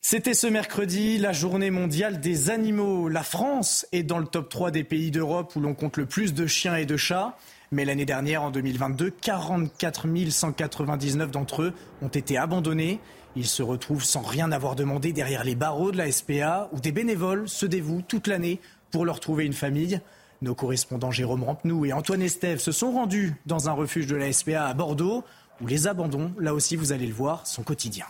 C'était 0.00 0.34
ce 0.34 0.46
mercredi 0.46 1.18
la 1.18 1.32
journée 1.32 1.72
mondiale 1.72 2.20
des 2.20 2.48
animaux. 2.50 3.08
La 3.08 3.24
France 3.24 3.88
est 3.90 4.04
dans 4.04 4.18
le 4.18 4.26
top 4.28 4.48
3 4.48 4.70
des 4.70 4.84
pays 4.84 5.10
d'Europe 5.10 5.56
où 5.56 5.60
l'on 5.60 5.74
compte 5.74 5.96
le 5.96 6.06
plus 6.06 6.32
de 6.32 6.46
chiens 6.46 6.76
et 6.76 6.86
de 6.86 6.96
chats. 6.96 7.36
Mais 7.72 7.84
l'année 7.84 8.04
dernière, 8.04 8.44
en 8.44 8.52
2022, 8.52 9.10
44 9.10 10.06
199 10.30 11.32
d'entre 11.32 11.62
eux 11.62 11.72
ont 12.02 12.08
été 12.08 12.38
abandonnés. 12.38 13.00
Ils 13.36 13.46
se 13.46 13.62
retrouvent 13.62 14.02
sans 14.02 14.22
rien 14.22 14.50
avoir 14.50 14.76
demandé 14.76 15.12
derrière 15.12 15.44
les 15.44 15.54
barreaux 15.54 15.92
de 15.92 15.98
la 15.98 16.10
SPA 16.10 16.70
où 16.72 16.80
des 16.80 16.90
bénévoles 16.90 17.46
se 17.50 17.66
dévouent 17.66 18.00
toute 18.00 18.28
l'année 18.28 18.60
pour 18.90 19.04
leur 19.04 19.20
trouver 19.20 19.44
une 19.44 19.52
famille. 19.52 20.00
Nos 20.40 20.54
correspondants 20.54 21.10
Jérôme 21.10 21.44
Rampenou 21.44 21.84
et 21.84 21.92
Antoine 21.92 22.22
Estève 22.22 22.58
se 22.58 22.72
sont 22.72 22.92
rendus 22.92 23.34
dans 23.44 23.68
un 23.68 23.72
refuge 23.72 24.06
de 24.06 24.16
la 24.16 24.32
SPA 24.32 24.66
à 24.66 24.72
Bordeaux 24.72 25.22
où 25.60 25.66
les 25.66 25.86
abandons, 25.86 26.32
là 26.38 26.54
aussi 26.54 26.76
vous 26.76 26.92
allez 26.92 27.06
le 27.06 27.12
voir, 27.12 27.46
sont 27.46 27.62
quotidiens. 27.62 28.06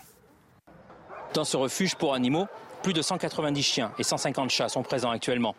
Dans 1.35 1.45
ce 1.45 1.57
refuge 1.57 1.97
pour 1.97 2.15
animaux, 2.15 2.47
plus 2.85 2.93
de 2.93 3.03
190 3.03 3.63
chiens 3.65 3.93
et 3.99 4.05
150 4.05 4.51
chats 4.51 4.69
sont 4.69 4.85
présents 4.85 5.11
actuellement. 5.11 5.57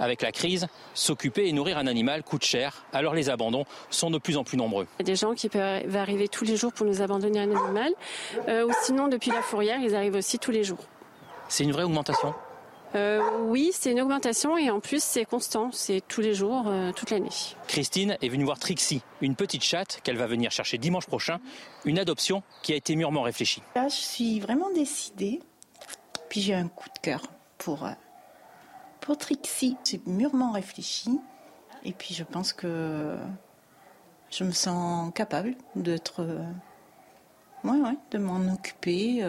Avec 0.00 0.22
la 0.22 0.32
crise, 0.32 0.66
s'occuper 0.94 1.46
et 1.46 1.52
nourrir 1.52 1.76
un 1.76 1.86
animal 1.86 2.22
coûte 2.22 2.42
cher, 2.42 2.86
alors 2.94 3.14
les 3.14 3.28
abandons 3.28 3.66
sont 3.90 4.10
de 4.10 4.16
plus 4.16 4.38
en 4.38 4.44
plus 4.44 4.56
nombreux. 4.56 4.86
Il 4.98 5.02
y 5.02 5.10
a 5.10 5.12
des 5.12 5.16
gens 5.16 5.34
qui 5.34 5.50
peuvent 5.50 5.94
arriver 5.94 6.26
tous 6.26 6.44
les 6.44 6.56
jours 6.56 6.72
pour 6.72 6.86
nous 6.86 7.02
abandonner 7.02 7.38
un 7.38 7.54
animal, 7.54 7.92
euh, 8.48 8.66
ou 8.66 8.72
sinon 8.82 9.08
depuis 9.08 9.30
la 9.30 9.42
fourrière, 9.42 9.78
ils 9.80 9.94
arrivent 9.94 10.16
aussi 10.16 10.38
tous 10.38 10.50
les 10.50 10.64
jours. 10.64 10.80
C'est 11.48 11.64
une 11.64 11.72
vraie 11.72 11.82
augmentation? 11.82 12.34
Euh, 12.94 13.20
oui, 13.42 13.70
c'est 13.72 13.92
une 13.92 14.00
augmentation 14.00 14.56
et 14.56 14.70
en 14.70 14.80
plus 14.80 15.02
c'est 15.02 15.24
constant, 15.24 15.70
c'est 15.70 16.02
tous 16.08 16.22
les 16.22 16.34
jours, 16.34 16.64
euh, 16.66 16.90
toute 16.92 17.10
l'année. 17.10 17.28
Christine 17.68 18.16
est 18.20 18.28
venue 18.28 18.44
voir 18.44 18.58
Trixie, 18.58 19.02
une 19.20 19.36
petite 19.36 19.62
chatte 19.62 20.00
qu'elle 20.02 20.16
va 20.16 20.26
venir 20.26 20.50
chercher 20.50 20.78
dimanche 20.78 21.06
prochain, 21.06 21.40
une 21.84 21.98
adoption 21.98 22.42
qui 22.62 22.72
a 22.72 22.76
été 22.76 22.96
mûrement 22.96 23.22
réfléchie. 23.22 23.62
Là, 23.76 23.86
je 23.88 23.94
suis 23.94 24.40
vraiment 24.40 24.70
décidée, 24.74 25.40
puis 26.30 26.40
j'ai 26.40 26.54
un 26.54 26.66
coup 26.66 26.88
de 26.88 26.98
cœur 27.00 27.22
pour, 27.58 27.86
euh, 29.10 29.14
pour 29.14 29.18
Trixie. 29.18 29.76
C'est 29.84 30.06
mûrement 30.06 30.52
réfléchi 30.52 31.18
et 31.84 31.92
puis 31.92 32.14
je 32.14 32.24
pense 32.24 32.52
que 32.52 33.16
je 34.30 34.44
me 34.44 34.52
sens 34.52 35.12
capable 35.14 35.56
d'être, 35.74 36.24
ouais, 37.64 37.80
ouais, 37.80 37.96
de 38.12 38.18
m'en 38.18 38.52
occuper. 38.52 39.24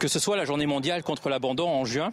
Que 0.00 0.08
ce 0.08 0.18
soit 0.18 0.38
la 0.38 0.46
journée 0.46 0.64
mondiale 0.64 1.02
contre 1.02 1.28
l'abandon 1.28 1.68
en 1.68 1.84
juin 1.84 2.10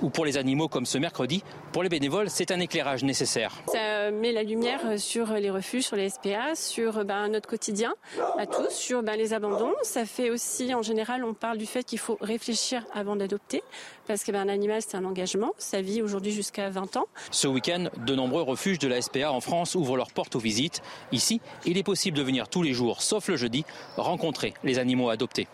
ou 0.00 0.08
pour 0.08 0.24
les 0.24 0.38
animaux 0.38 0.68
comme 0.68 0.86
ce 0.86 0.96
mercredi, 0.96 1.44
pour 1.70 1.82
les 1.82 1.90
bénévoles, 1.90 2.30
c'est 2.30 2.50
un 2.50 2.58
éclairage 2.60 3.04
nécessaire. 3.04 3.52
Ça 3.66 4.10
met 4.10 4.32
la 4.32 4.42
lumière 4.42 4.98
sur 4.98 5.34
les 5.34 5.50
refuges, 5.50 5.84
sur 5.84 5.96
les 5.96 6.08
SPA, 6.08 6.54
sur 6.54 7.04
ben, 7.04 7.28
notre 7.28 7.46
quotidien 7.46 7.94
à 8.38 8.46
tous, 8.46 8.70
sur 8.70 9.02
ben, 9.02 9.16
les 9.16 9.34
abandons. 9.34 9.74
Ça 9.82 10.06
fait 10.06 10.30
aussi, 10.30 10.74
en 10.74 10.80
général, 10.80 11.24
on 11.24 11.34
parle 11.34 11.58
du 11.58 11.66
fait 11.66 11.84
qu'il 11.84 11.98
faut 11.98 12.16
réfléchir 12.22 12.86
avant 12.94 13.16
d'adopter, 13.16 13.62
parce 14.06 14.24
qu'un 14.24 14.32
ben, 14.32 14.48
animal, 14.48 14.80
c'est 14.80 14.96
un 14.96 15.04
engagement. 15.04 15.52
Ça 15.58 15.82
vit 15.82 16.00
aujourd'hui 16.00 16.32
jusqu'à 16.32 16.70
20 16.70 16.96
ans. 16.96 17.06
Ce 17.30 17.46
week-end, 17.46 17.90
de 17.98 18.14
nombreux 18.14 18.44
refuges 18.44 18.78
de 18.78 18.88
la 18.88 19.02
SPA 19.02 19.30
en 19.30 19.42
France 19.42 19.74
ouvrent 19.74 19.98
leurs 19.98 20.12
portes 20.12 20.36
aux 20.36 20.40
visites. 20.40 20.80
Ici, 21.12 21.42
il 21.66 21.76
est 21.76 21.84
possible 21.84 22.16
de 22.16 22.22
venir 22.22 22.48
tous 22.48 22.62
les 22.62 22.72
jours, 22.72 23.02
sauf 23.02 23.28
le 23.28 23.36
jeudi, 23.36 23.66
rencontrer 23.98 24.54
les 24.64 24.78
animaux 24.78 25.10
adoptés. 25.10 25.48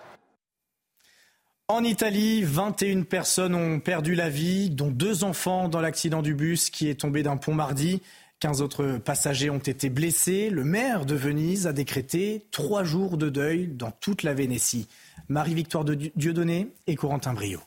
En 1.69 1.85
Italie, 1.85 2.42
21 2.42 3.02
personnes 3.02 3.54
ont 3.54 3.81
perdu 3.81 4.14
la 4.14 4.28
vie, 4.28 4.69
dont 4.69 4.90
deux 4.90 5.25
enfants 5.25 5.69
dans 5.69 5.81
l'accident 5.81 6.21
du 6.21 6.35
bus 6.35 6.71
qui 6.71 6.88
est 6.88 7.00
tombé 7.00 7.23
d'un 7.23 7.37
pont 7.37 7.54
mardi. 7.54 8.02
15 8.40 8.61
autres 8.61 8.99
passagers 8.99 9.50
ont 9.50 9.59
été 9.59 9.88
blessés. 9.88 10.50
Le 10.50 10.64
maire 10.64 11.07
de 11.07 11.14
Venise 11.14 11.66
a 11.69 11.73
décrété 11.73 12.47
trois 12.50 12.83
jours 12.83 13.16
de 13.16 13.31
deuil 13.31 13.69
dans 13.69 13.92
toute 13.92 14.25
la 14.25 14.35
Vénétie. 14.35 14.88
Marie-Victoire 15.28 15.85
de 15.85 15.95
Dieudonné 16.16 16.73
et 16.88 16.97
Corentin 16.97 17.33
Brio. 17.33 17.61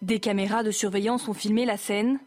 Des 0.00 0.20
caméras 0.20 0.62
de 0.62 0.70
surveillance 0.70 1.28
ont 1.28 1.34
filmé 1.34 1.66
la 1.66 1.76
scène. 1.76 2.20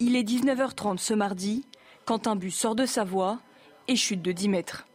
Il 0.00 0.16
est 0.16 0.28
19h30 0.28 0.98
ce 0.98 1.14
mardi 1.14 1.64
quand 2.04 2.26
un 2.26 2.36
bus 2.36 2.54
sort 2.56 2.74
de 2.74 2.84
sa 2.84 3.04
voie 3.04 3.40
et 3.86 3.96
chute 3.96 4.20
de 4.20 4.32
10 4.32 4.48
mètres. 4.48 4.86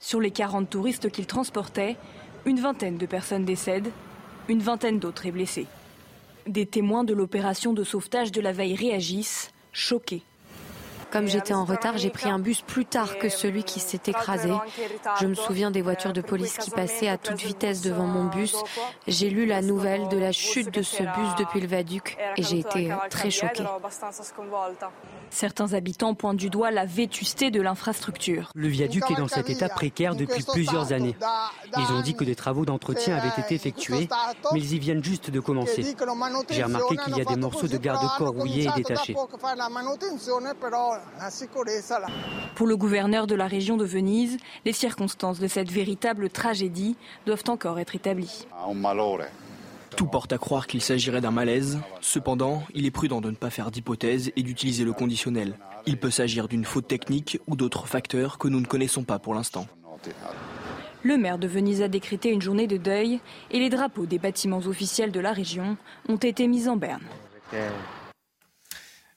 Sur 0.00 0.20
les 0.20 0.30
40 0.30 0.70
touristes 0.70 1.10
qu'il 1.10 1.26
transportait, 1.26 1.96
une 2.48 2.60
vingtaine 2.60 2.96
de 2.96 3.04
personnes 3.04 3.44
décèdent, 3.44 3.90
une 4.48 4.60
vingtaine 4.60 4.98
d'autres 4.98 5.26
est 5.26 5.30
blessée. 5.30 5.66
Des 6.46 6.64
témoins 6.64 7.04
de 7.04 7.12
l'opération 7.12 7.74
de 7.74 7.84
sauvetage 7.84 8.32
de 8.32 8.40
la 8.40 8.52
veille 8.52 8.74
réagissent, 8.74 9.50
choqués. 9.70 10.22
Comme 11.10 11.26
j'étais 11.26 11.54
en 11.54 11.64
retard, 11.64 11.96
j'ai 11.96 12.10
pris 12.10 12.28
un 12.28 12.38
bus 12.38 12.62
plus 12.62 12.84
tard 12.84 13.18
que 13.18 13.28
celui 13.28 13.64
qui 13.64 13.80
s'est 13.80 14.00
écrasé. 14.06 14.52
Je 15.20 15.26
me 15.26 15.34
souviens 15.34 15.70
des 15.70 15.82
voitures 15.82 16.12
de 16.12 16.20
police 16.20 16.58
qui 16.58 16.70
passaient 16.70 17.08
à 17.08 17.16
toute 17.16 17.40
vitesse 17.40 17.80
devant 17.80 18.06
mon 18.06 18.26
bus. 18.26 18.56
J'ai 19.06 19.30
lu 19.30 19.46
la 19.46 19.62
nouvelle 19.62 20.08
de 20.08 20.18
la 20.18 20.32
chute 20.32 20.72
de 20.72 20.82
ce 20.82 21.02
bus 21.02 21.34
depuis 21.38 21.60
le 21.60 21.66
Vaduc 21.66 22.16
et 22.36 22.42
j'ai 22.42 22.58
été 22.58 22.92
très 23.10 23.30
choquée. 23.30 23.64
Certains 25.30 25.72
habitants 25.74 26.14
pointent 26.14 26.36
du 26.36 26.50
doigt 26.50 26.70
la 26.70 26.84
vétusté 26.84 27.50
de 27.50 27.60
l'infrastructure. 27.60 28.50
Le 28.54 28.68
viaduc 28.68 29.10
est 29.10 29.14
dans 29.14 29.28
cet 29.28 29.50
état 29.50 29.68
précaire 29.68 30.14
depuis 30.14 30.44
plusieurs 30.44 30.92
années. 30.92 31.16
Ils 31.76 31.92
ont 31.92 32.00
dit 32.00 32.14
que 32.14 32.24
des 32.24 32.34
travaux 32.34 32.64
d'entretien 32.64 33.16
avaient 33.16 33.40
été 33.40 33.54
effectués, 33.54 34.08
mais 34.52 34.60
ils 34.60 34.74
y 34.74 34.78
viennent 34.78 35.04
juste 35.04 35.30
de 35.30 35.40
commencer. 35.40 35.96
J'ai 36.50 36.62
remarqué 36.62 36.96
qu'il 36.96 37.16
y 37.16 37.20
a 37.20 37.24
des 37.24 37.36
morceaux 37.36 37.68
de 37.68 37.76
garde-corps 37.76 38.34
rouillés 38.34 38.68
et 38.68 38.72
détachés. 38.76 39.16
Pour 42.54 42.66
le 42.66 42.76
gouverneur 42.76 43.26
de 43.26 43.34
la 43.34 43.46
région 43.46 43.76
de 43.76 43.84
Venise, 43.84 44.36
les 44.64 44.72
circonstances 44.72 45.38
de 45.38 45.48
cette 45.48 45.70
véritable 45.70 46.30
tragédie 46.30 46.96
doivent 47.26 47.44
encore 47.48 47.78
être 47.78 47.94
établies. 47.94 48.46
Tout 49.96 50.06
porte 50.06 50.32
à 50.32 50.38
croire 50.38 50.66
qu'il 50.66 50.80
s'agirait 50.80 51.20
d'un 51.20 51.30
malaise. 51.30 51.80
Cependant, 52.00 52.62
il 52.72 52.86
est 52.86 52.90
prudent 52.90 53.20
de 53.20 53.30
ne 53.30 53.36
pas 53.36 53.50
faire 53.50 53.70
d'hypothèses 53.70 54.30
et 54.36 54.42
d'utiliser 54.42 54.84
le 54.84 54.92
conditionnel. 54.92 55.58
Il 55.86 55.98
peut 55.98 56.10
s'agir 56.10 56.46
d'une 56.46 56.64
faute 56.64 56.86
technique 56.86 57.40
ou 57.46 57.56
d'autres 57.56 57.86
facteurs 57.88 58.38
que 58.38 58.46
nous 58.46 58.60
ne 58.60 58.66
connaissons 58.66 59.02
pas 59.02 59.18
pour 59.18 59.34
l'instant. 59.34 59.66
Le 61.02 61.16
maire 61.16 61.38
de 61.38 61.46
Venise 61.46 61.82
a 61.82 61.88
décrété 61.88 62.30
une 62.30 62.42
journée 62.42 62.66
de 62.66 62.76
deuil 62.76 63.20
et 63.50 63.58
les 63.58 63.70
drapeaux 63.70 64.06
des 64.06 64.18
bâtiments 64.18 64.58
officiels 64.58 65.12
de 65.12 65.20
la 65.20 65.32
région 65.32 65.76
ont 66.08 66.16
été 66.16 66.46
mis 66.46 66.68
en 66.68 66.76
berne. 66.76 67.02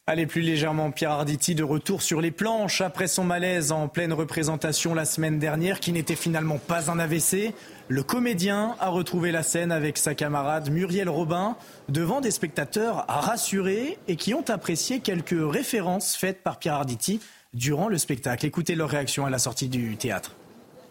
Allez, 0.08 0.25
plus 0.25 0.41
légèrement, 0.41 0.89
Pierre 0.89 1.12
Arditi 1.12 1.53
de 1.53 1.63
retour 1.63 2.01
sur 2.01 2.22
les 2.22 2.31
planches 2.31 2.81
après 2.81 3.05
son 3.05 3.24
malaise 3.24 3.72
en 3.72 3.88
pleine 3.88 4.13
représentation 4.13 4.96
la 4.96 5.05
semaine 5.05 5.38
dernière, 5.38 5.79
qui 5.79 5.91
n'était 5.91 6.15
finalement 6.15 6.58
pas 6.58 6.89
un 6.89 6.98
AVC. 6.98 7.53
Le 7.88 8.01
comédien 8.01 8.75
a 8.79 8.89
retrouvé 8.89 9.31
la 9.31 9.43
scène 9.43 9.72
avec 9.72 10.00
sa 10.00 10.15
camarade 10.15 10.72
Muriel 10.72 11.08
Robin 11.08 11.55
devant 11.88 12.20
des 12.20 12.31
spectateurs 12.31 13.05
rassurés 13.08 14.00
et 14.08 14.15
qui 14.15 14.34
ont 14.34 14.43
apprécié 14.50 15.01
quelques 15.01 15.38
références 15.39 16.15
faites 16.15 16.41
par 16.41 16.58
Pierre 16.58 16.75
Arditi 16.75 17.22
durant 17.53 17.88
le 17.88 18.00
spectacle. 18.00 18.48
Écoutez 18.48 18.74
leur 18.74 18.89
réaction 18.89 19.27
à 19.27 19.29
la 19.29 19.38
sortie 19.38 19.70
du 19.70 19.98
théâtre. 19.98 20.36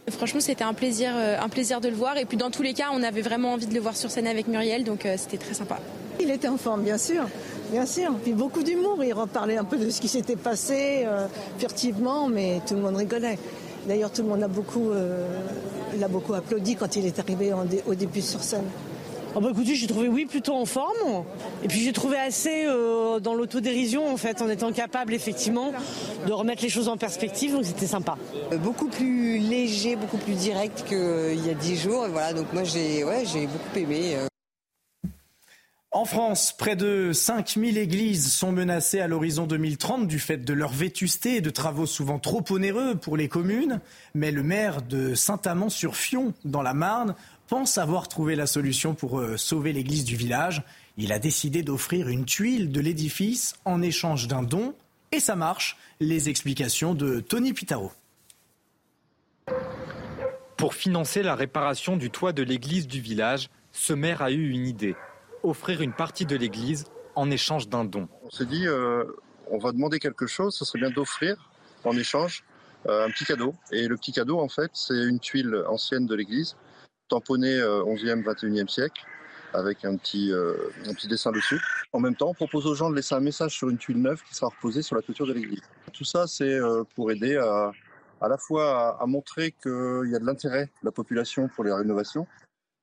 Franchement, 0.08 0.40
c'était 0.40 0.64
un 0.64 0.72
plaisir, 0.72 1.10
euh, 1.16 1.36
un 1.40 1.48
plaisir 1.48 1.80
de 1.80 1.88
le 1.88 1.96
voir. 1.96 2.16
Et 2.16 2.26
puis, 2.26 2.36
dans 2.36 2.50
tous 2.52 2.62
les 2.62 2.74
cas, 2.74 2.90
on 2.92 3.02
avait 3.02 3.22
vraiment 3.22 3.54
envie 3.54 3.66
de 3.66 3.74
le 3.74 3.80
voir 3.80 3.96
sur 3.96 4.08
scène 4.08 4.28
avec 4.28 4.46
Muriel, 4.46 4.84
donc 4.84 5.04
euh, 5.04 5.16
c'était 5.18 5.36
très 5.36 5.54
sympa. 5.54 5.78
Il 6.20 6.30
était 6.30 6.48
en 6.48 6.56
forme, 6.56 6.82
bien 6.82 6.98
sûr. 6.98 7.24
Bien 7.70 7.86
sûr. 7.86 8.12
Puis 8.22 8.32
beaucoup 8.32 8.62
d'humour. 8.62 9.02
Il 9.04 9.12
reparlait 9.12 9.56
un 9.56 9.64
peu 9.64 9.76
de 9.78 9.90
ce 9.90 10.00
qui 10.00 10.08
s'était 10.08 10.36
passé 10.36 11.02
euh, 11.04 11.26
furtivement, 11.58 12.28
mais 12.28 12.60
tout 12.66 12.74
le 12.74 12.80
monde 12.80 12.96
rigolait. 12.96 13.38
D'ailleurs, 13.86 14.12
tout 14.12 14.22
le 14.22 14.28
monde 14.28 14.42
a 14.42 14.48
beaucoup, 14.48 14.90
l'a 15.98 16.08
beaucoup 16.08 16.34
applaudi 16.34 16.76
quand 16.76 16.96
il 16.96 17.06
est 17.06 17.18
arrivé 17.18 17.50
au 17.86 17.94
début 17.94 18.20
sur 18.20 18.42
scène. 18.42 18.66
Oh 19.32 19.40
bah 19.40 19.50
écoutez, 19.52 19.76
j'ai 19.76 19.86
trouvé 19.86 20.08
oui 20.08 20.26
plutôt 20.26 20.54
en 20.54 20.64
forme. 20.64 21.24
Et 21.62 21.68
puis 21.68 21.78
j'ai 21.80 21.92
trouvé 21.92 22.16
assez 22.16 22.64
euh, 22.66 23.20
dans 23.20 23.34
l'autodérision 23.34 24.12
en 24.12 24.16
fait, 24.16 24.42
en 24.42 24.48
étant 24.48 24.72
capable 24.72 25.14
effectivement 25.14 25.72
de 26.26 26.32
remettre 26.32 26.64
les 26.64 26.68
choses 26.68 26.88
en 26.88 26.96
perspective. 26.96 27.52
Donc 27.52 27.64
c'était 27.64 27.86
sympa. 27.86 28.16
Euh, 28.52 28.56
beaucoup 28.56 28.88
plus 28.88 29.38
léger, 29.38 29.94
beaucoup 29.94 30.16
plus 30.16 30.34
direct 30.34 30.84
qu'il 30.88 31.46
y 31.46 31.50
a 31.50 31.54
dix 31.54 31.76
jours. 31.76 32.06
Et 32.06 32.10
voilà, 32.10 32.32
donc 32.32 32.52
moi 32.52 32.64
j'ai 32.64 33.04
ouais, 33.04 33.22
j'ai 33.24 33.46
beaucoup 33.46 33.78
aimé. 33.78 34.16
En 35.92 36.04
France, 36.04 36.52
près 36.56 36.76
de 36.76 37.10
5000 37.12 37.76
églises 37.76 38.32
sont 38.32 38.52
menacées 38.52 39.00
à 39.00 39.08
l'horizon 39.08 39.48
2030 39.48 40.06
du 40.06 40.20
fait 40.20 40.38
de 40.38 40.52
leur 40.52 40.70
vétusté 40.70 41.36
et 41.36 41.40
de 41.40 41.50
travaux 41.50 41.86
souvent 41.86 42.20
trop 42.20 42.44
onéreux 42.50 42.94
pour 42.94 43.16
les 43.16 43.26
communes. 43.26 43.80
Mais 44.14 44.30
le 44.30 44.44
maire 44.44 44.82
de 44.82 45.16
Saint-Amand-sur-Fion, 45.16 46.32
dans 46.44 46.62
la 46.62 46.74
Marne, 46.74 47.16
pense 47.48 47.76
avoir 47.76 48.06
trouvé 48.06 48.36
la 48.36 48.46
solution 48.46 48.94
pour 48.94 49.18
euh, 49.18 49.36
sauver 49.36 49.72
l'église 49.72 50.04
du 50.04 50.14
village. 50.14 50.62
Il 50.96 51.12
a 51.12 51.18
décidé 51.18 51.64
d'offrir 51.64 52.08
une 52.08 52.24
tuile 52.24 52.70
de 52.70 52.80
l'édifice 52.80 53.54
en 53.64 53.82
échange 53.82 54.28
d'un 54.28 54.44
don. 54.44 54.76
Et 55.10 55.18
ça 55.18 55.34
marche. 55.34 55.76
Les 55.98 56.28
explications 56.28 56.94
de 56.94 57.18
Tony 57.18 57.52
Pitaro. 57.52 57.90
Pour 60.56 60.74
financer 60.74 61.24
la 61.24 61.34
réparation 61.34 61.96
du 61.96 62.10
toit 62.10 62.32
de 62.32 62.44
l'église 62.44 62.86
du 62.86 63.00
village, 63.00 63.50
ce 63.72 63.92
maire 63.92 64.22
a 64.22 64.30
eu 64.30 64.50
une 64.50 64.68
idée. 64.68 64.94
Offrir 65.42 65.80
une 65.80 65.92
partie 65.92 66.26
de 66.26 66.36
l'église 66.36 66.84
en 67.14 67.30
échange 67.30 67.68
d'un 67.68 67.84
don. 67.84 68.08
On 68.22 68.30
s'est 68.30 68.46
dit, 68.46 68.66
euh, 68.66 69.04
on 69.50 69.58
va 69.58 69.72
demander 69.72 69.98
quelque 69.98 70.26
chose, 70.26 70.54
ce 70.54 70.64
serait 70.64 70.78
bien 70.78 70.90
d'offrir 70.90 71.50
en 71.84 71.96
échange 71.96 72.44
euh, 72.86 73.06
un 73.06 73.10
petit 73.10 73.24
cadeau. 73.24 73.54
Et 73.72 73.88
le 73.88 73.96
petit 73.96 74.12
cadeau, 74.12 74.38
en 74.38 74.48
fait, 74.48 74.70
c'est 74.74 75.06
une 75.06 75.18
tuile 75.18 75.64
ancienne 75.68 76.06
de 76.06 76.14
l'église 76.14 76.56
tamponné 77.08 77.58
11e, 77.58 78.22
21e 78.22 78.68
siècle 78.68 79.04
avec 79.52 79.84
un 79.84 79.96
petit, 79.96 80.32
un 80.32 80.94
petit 80.94 81.08
dessin 81.08 81.32
dessus. 81.32 81.60
En 81.92 81.98
même 81.98 82.14
temps, 82.14 82.28
on 82.28 82.34
propose 82.34 82.66
aux 82.68 82.76
gens 82.76 82.88
de 82.88 82.94
laisser 82.94 83.16
un 83.16 83.20
message 83.20 83.56
sur 83.56 83.68
une 83.68 83.78
tuile 83.78 84.00
neuve 84.00 84.22
qui 84.22 84.32
sera 84.32 84.48
reposée 84.48 84.82
sur 84.82 84.94
la 84.94 85.02
toiture 85.02 85.26
de 85.26 85.32
l'église. 85.32 85.62
Tout 85.92 86.04
ça, 86.04 86.28
c'est 86.28 86.60
pour 86.94 87.10
aider 87.10 87.36
à, 87.36 87.72
à 88.20 88.28
la 88.28 88.36
fois 88.36 89.00
à, 89.00 89.06
montrer 89.06 89.52
qu'il 89.52 90.10
y 90.10 90.14
a 90.14 90.18
de 90.18 90.24
l'intérêt 90.24 90.66
de 90.66 90.84
la 90.84 90.92
population 90.92 91.48
pour 91.48 91.64
les 91.64 91.72
rénovations 91.72 92.26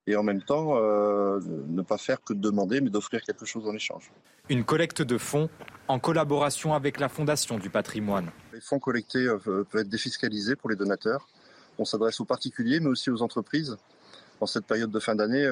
et 0.07 0.15
en 0.15 0.23
même 0.23 0.41
temps 0.41 0.75
ne 0.79 1.81
pas 1.81 1.97
faire 1.97 2.23
que 2.23 2.33
de 2.33 2.39
demander, 2.39 2.81
mais 2.81 2.89
d'offrir 2.89 3.21
quelque 3.21 3.45
chose 3.45 3.67
en 3.67 3.73
échange. 3.73 4.11
Une 4.49 4.63
collecte 4.63 5.01
de 5.01 5.17
fonds 5.17 5.49
en 5.87 5.99
collaboration 5.99 6.73
avec 6.73 6.99
la 6.99 7.09
Fondation 7.09 7.57
du 7.57 7.69
patrimoine. 7.69 8.29
Les 8.53 8.61
fonds 8.61 8.79
collectés 8.79 9.27
peuvent 9.43 9.65
être 9.75 9.89
défiscalisés 9.89 10.55
pour 10.55 10.69
les 10.69 10.75
donateurs. 10.75 11.27
On 11.77 11.85
s'adresse 11.85 12.19
aux 12.21 12.25
particuliers, 12.25 12.79
mais 12.79 12.87
aussi 12.87 13.09
aux 13.09 13.21
entreprises. 13.21 13.77
En 14.39 14.45
cette 14.45 14.65
période 14.65 14.91
de 14.91 14.99
fin 14.99 15.15
d'année, 15.15 15.45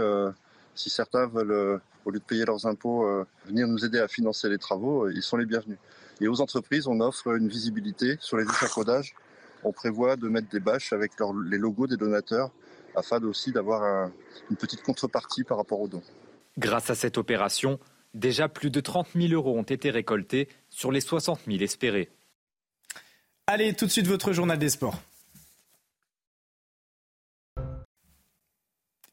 si 0.76 0.90
certains 0.90 1.26
veulent, 1.26 1.52
euh, 1.52 1.78
au 2.04 2.12
lieu 2.12 2.20
de 2.20 2.24
payer 2.24 2.46
leurs 2.46 2.68
impôts, 2.68 3.08
euh, 3.08 3.26
venir 3.46 3.68
nous 3.68 3.84
aider 3.86 4.00
à 4.00 4.08
financer 4.08 4.50
les 4.50 4.58
travaux, 4.58 5.06
euh, 5.06 5.14
ils 5.16 5.24
sont 5.24 5.38
les 5.38 5.46
bienvenus. 5.46 5.78
Et 6.22 6.28
aux 6.28 6.42
entreprises, 6.42 6.88
on 6.88 7.00
offre 7.00 7.36
une 7.36 7.48
visibilité 7.48 8.18
sur 8.20 8.38
les 8.38 8.44
échafaudages. 8.44 9.16
On 9.64 9.72
prévoit 9.72 10.16
de 10.16 10.28
mettre 10.28 10.50
des 10.50 10.60
bâches 10.60 10.94
avec 10.94 11.14
les 11.46 11.58
logos 11.58 11.88
des 11.88 11.98
donateurs 11.98 12.52
afin 12.96 13.22
aussi 13.24 13.52
d'avoir 13.52 14.10
une 14.50 14.58
petite 14.58 14.84
contrepartie 14.84 15.44
par 15.44 15.58
rapport 15.58 15.82
aux 15.82 15.88
dons. 15.88 16.04
Grâce 16.58 16.90
à 16.90 16.96
cette 16.96 17.18
opération, 17.18 17.80
déjà 18.14 18.48
plus 18.48 18.70
de 18.70 18.80
30 18.80 19.08
000 19.16 19.34
euros 19.34 19.58
ont 19.58 19.64
été 19.64 19.90
récoltés 19.90 20.48
sur 20.70 20.92
les 20.92 21.02
60 21.02 21.42
000 21.48 21.60
espérés. 21.60 22.10
Allez, 23.48 23.74
tout 23.74 23.86
de 23.86 23.92
suite 23.92 24.08
votre 24.08 24.34
journal 24.34 24.58
des 24.58 24.70
sports. 24.70 25.00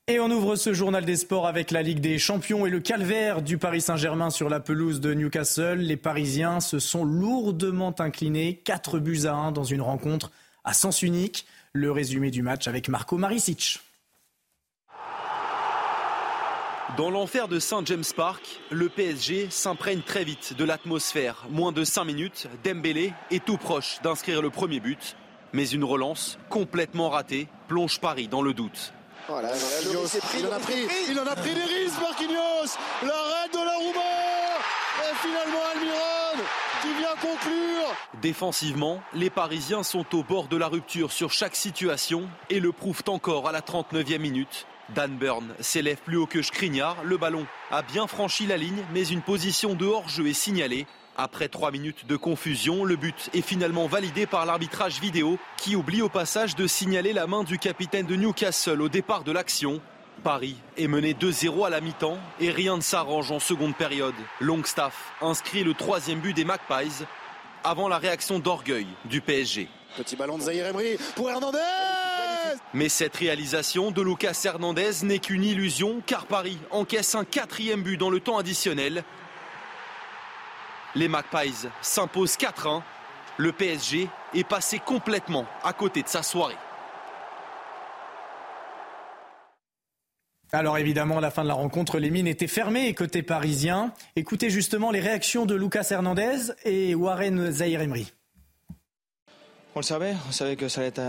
Et 0.08 0.18
on 0.18 0.30
ouvre 0.30 0.56
ce 0.56 0.74
journal 0.74 1.04
des 1.04 1.16
sports 1.16 1.46
avec 1.46 1.70
la 1.70 1.80
Ligue 1.80 2.00
des 2.00 2.18
Champions 2.18 2.66
et 2.66 2.70
le 2.70 2.80
calvaire 2.80 3.40
du 3.40 3.56
Paris 3.56 3.80
Saint-Germain 3.80 4.30
sur 4.30 4.48
la 4.48 4.58
pelouse 4.58 5.00
de 5.00 5.14
Newcastle. 5.14 5.78
Les 5.78 5.96
Parisiens 5.96 6.60
se 6.60 6.78
sont 6.80 7.04
lourdement 7.04 7.94
inclinés, 7.98 8.56
4 8.64 8.98
buts 8.98 9.26
à 9.26 9.34
1 9.34 9.52
dans 9.52 9.64
une 9.64 9.80
rencontre 9.80 10.32
à 10.64 10.72
sens 10.72 11.02
unique. 11.02 11.46
Le 11.74 11.90
résumé 11.90 12.30
du 12.30 12.42
match 12.42 12.68
avec 12.68 12.90
Marco 12.90 13.16
Maricic. 13.16 13.80
Dans 16.98 17.08
l'enfer 17.08 17.48
de 17.48 17.58
Saint 17.58 17.82
James 17.86 18.04
Park, 18.14 18.60
le 18.70 18.90
PSG 18.90 19.48
s'imprègne 19.48 20.02
très 20.02 20.22
vite 20.22 20.52
de 20.54 20.64
l'atmosphère. 20.64 21.46
Moins 21.48 21.72
de 21.72 21.82
5 21.82 22.04
minutes, 22.04 22.46
Dembélé 22.62 23.14
est 23.30 23.42
tout 23.42 23.56
proche 23.56 24.02
d'inscrire 24.02 24.42
le 24.42 24.50
premier 24.50 24.80
but. 24.80 25.16
Mais 25.54 25.66
une 25.66 25.84
relance 25.84 26.38
complètement 26.50 27.08
ratée 27.08 27.48
plonge 27.68 28.00
Paris 28.00 28.28
dans 28.28 28.42
le 28.42 28.52
doute. 28.52 28.92
Voilà, 29.26 29.52
il, 29.90 29.96
en 30.46 30.52
a 30.52 30.58
pris, 30.58 30.86
il 31.08 31.18
en 31.18 31.26
a 31.26 31.36
pris 31.36 31.54
des 31.54 31.62
risques, 31.62 32.00
Marquinhos 32.02 32.76
L'arrêt 33.02 33.48
de 33.50 33.64
la 33.64 33.76
Rouba 33.76 34.00
Et 35.04 35.14
finalement 35.22 35.62
Almiron 35.74 36.44
Défensivement, 38.20 39.02
les 39.14 39.30
Parisiens 39.30 39.82
sont 39.82 40.16
au 40.16 40.22
bord 40.22 40.48
de 40.48 40.56
la 40.56 40.68
rupture 40.68 41.12
sur 41.12 41.30
chaque 41.30 41.56
situation 41.56 42.28
et 42.50 42.60
le 42.60 42.72
prouvent 42.72 43.04
encore 43.08 43.48
à 43.48 43.52
la 43.52 43.60
39e 43.60 44.18
minute. 44.18 44.66
Dan 44.94 45.16
Burn 45.16 45.54
s'élève 45.60 45.98
plus 46.04 46.16
haut 46.16 46.26
que 46.26 46.42
Skriniar, 46.42 46.96
le 47.04 47.16
ballon 47.16 47.46
a 47.70 47.82
bien 47.82 48.06
franchi 48.06 48.46
la 48.46 48.56
ligne 48.56 48.84
mais 48.92 49.06
une 49.06 49.22
position 49.22 49.74
de 49.74 49.86
hors-jeu 49.86 50.26
est 50.26 50.32
signalée. 50.32 50.86
Après 51.16 51.48
trois 51.48 51.70
minutes 51.70 52.06
de 52.06 52.16
confusion, 52.16 52.84
le 52.84 52.96
but 52.96 53.30
est 53.34 53.42
finalement 53.42 53.86
validé 53.86 54.26
par 54.26 54.46
l'arbitrage 54.46 55.00
vidéo 55.00 55.38
qui 55.58 55.76
oublie 55.76 56.00
au 56.02 56.08
passage 56.08 56.56
de 56.56 56.66
signaler 56.66 57.12
la 57.12 57.26
main 57.26 57.44
du 57.44 57.58
capitaine 57.58 58.06
de 58.06 58.16
Newcastle 58.16 58.80
au 58.80 58.88
départ 58.88 59.22
de 59.22 59.32
l'action. 59.32 59.80
Paris 60.22 60.56
est 60.76 60.86
mené 60.86 61.14
2-0 61.14 61.66
à 61.66 61.70
la 61.70 61.80
mi-temps 61.80 62.18
et 62.40 62.50
rien 62.50 62.76
ne 62.76 62.82
s'arrange 62.82 63.30
en 63.32 63.40
seconde 63.40 63.74
période. 63.74 64.14
Longstaff 64.40 65.12
inscrit 65.20 65.64
le 65.64 65.74
troisième 65.74 66.20
but 66.20 66.34
des 66.34 66.44
Magpies 66.44 67.04
avant 67.64 67.88
la 67.88 67.98
réaction 67.98 68.38
d'orgueil 68.38 68.86
du 69.04 69.20
PSG. 69.20 69.68
Petit 69.96 70.16
ballon 70.16 70.38
de 70.38 70.42
Zahir 70.42 70.66
Emery 70.66 70.96
pour 71.16 71.30
Hernandez 71.30 71.58
Mais 72.72 72.88
cette 72.88 73.16
réalisation 73.16 73.90
de 73.90 74.00
Lucas 74.00 74.40
Hernandez 74.44 75.02
n'est 75.02 75.18
qu'une 75.18 75.44
illusion 75.44 76.02
car 76.06 76.26
Paris 76.26 76.58
encaisse 76.70 77.14
un 77.14 77.24
quatrième 77.24 77.82
but 77.82 77.96
dans 77.96 78.10
le 78.10 78.20
temps 78.20 78.38
additionnel 78.38 79.04
les 80.94 81.08
Magpies 81.08 81.68
s'imposent 81.80 82.36
4-1. 82.36 82.82
Le 83.38 83.52
PSG 83.52 84.08
est 84.34 84.44
passé 84.44 84.78
complètement 84.78 85.46
à 85.64 85.72
côté 85.72 86.02
de 86.02 86.08
sa 86.08 86.22
soirée. 86.22 86.56
Alors 90.54 90.76
évidemment, 90.76 91.16
à 91.16 91.20
la 91.22 91.30
fin 91.30 91.44
de 91.44 91.48
la 91.48 91.54
rencontre, 91.54 91.98
les 91.98 92.10
mines 92.10 92.26
étaient 92.26 92.46
fermées 92.46 92.92
côté 92.92 93.22
parisien. 93.22 93.94
Écoutez 94.16 94.50
justement 94.50 94.90
les 94.90 95.00
réactions 95.00 95.46
de 95.46 95.54
Lucas 95.54 95.86
Hernandez 95.90 96.52
et 96.66 96.94
Warren 96.94 97.50
Zahir 97.50 97.80
Emery. 97.80 98.12
On 99.74 99.78
le 99.78 99.84
savait, 99.84 100.14
on 100.28 100.30
savait 100.30 100.56
que 100.56 100.68
ça 100.68 100.82
allait 100.82 100.88
être 100.88 101.00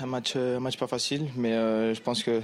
un, 0.00 0.06
match, 0.06 0.36
match 0.36 0.76
pas 0.76 0.88
facile, 0.88 1.30
mais 1.36 1.52
euh, 1.52 1.94
je 1.94 2.02
pense 2.02 2.22
que 2.22 2.42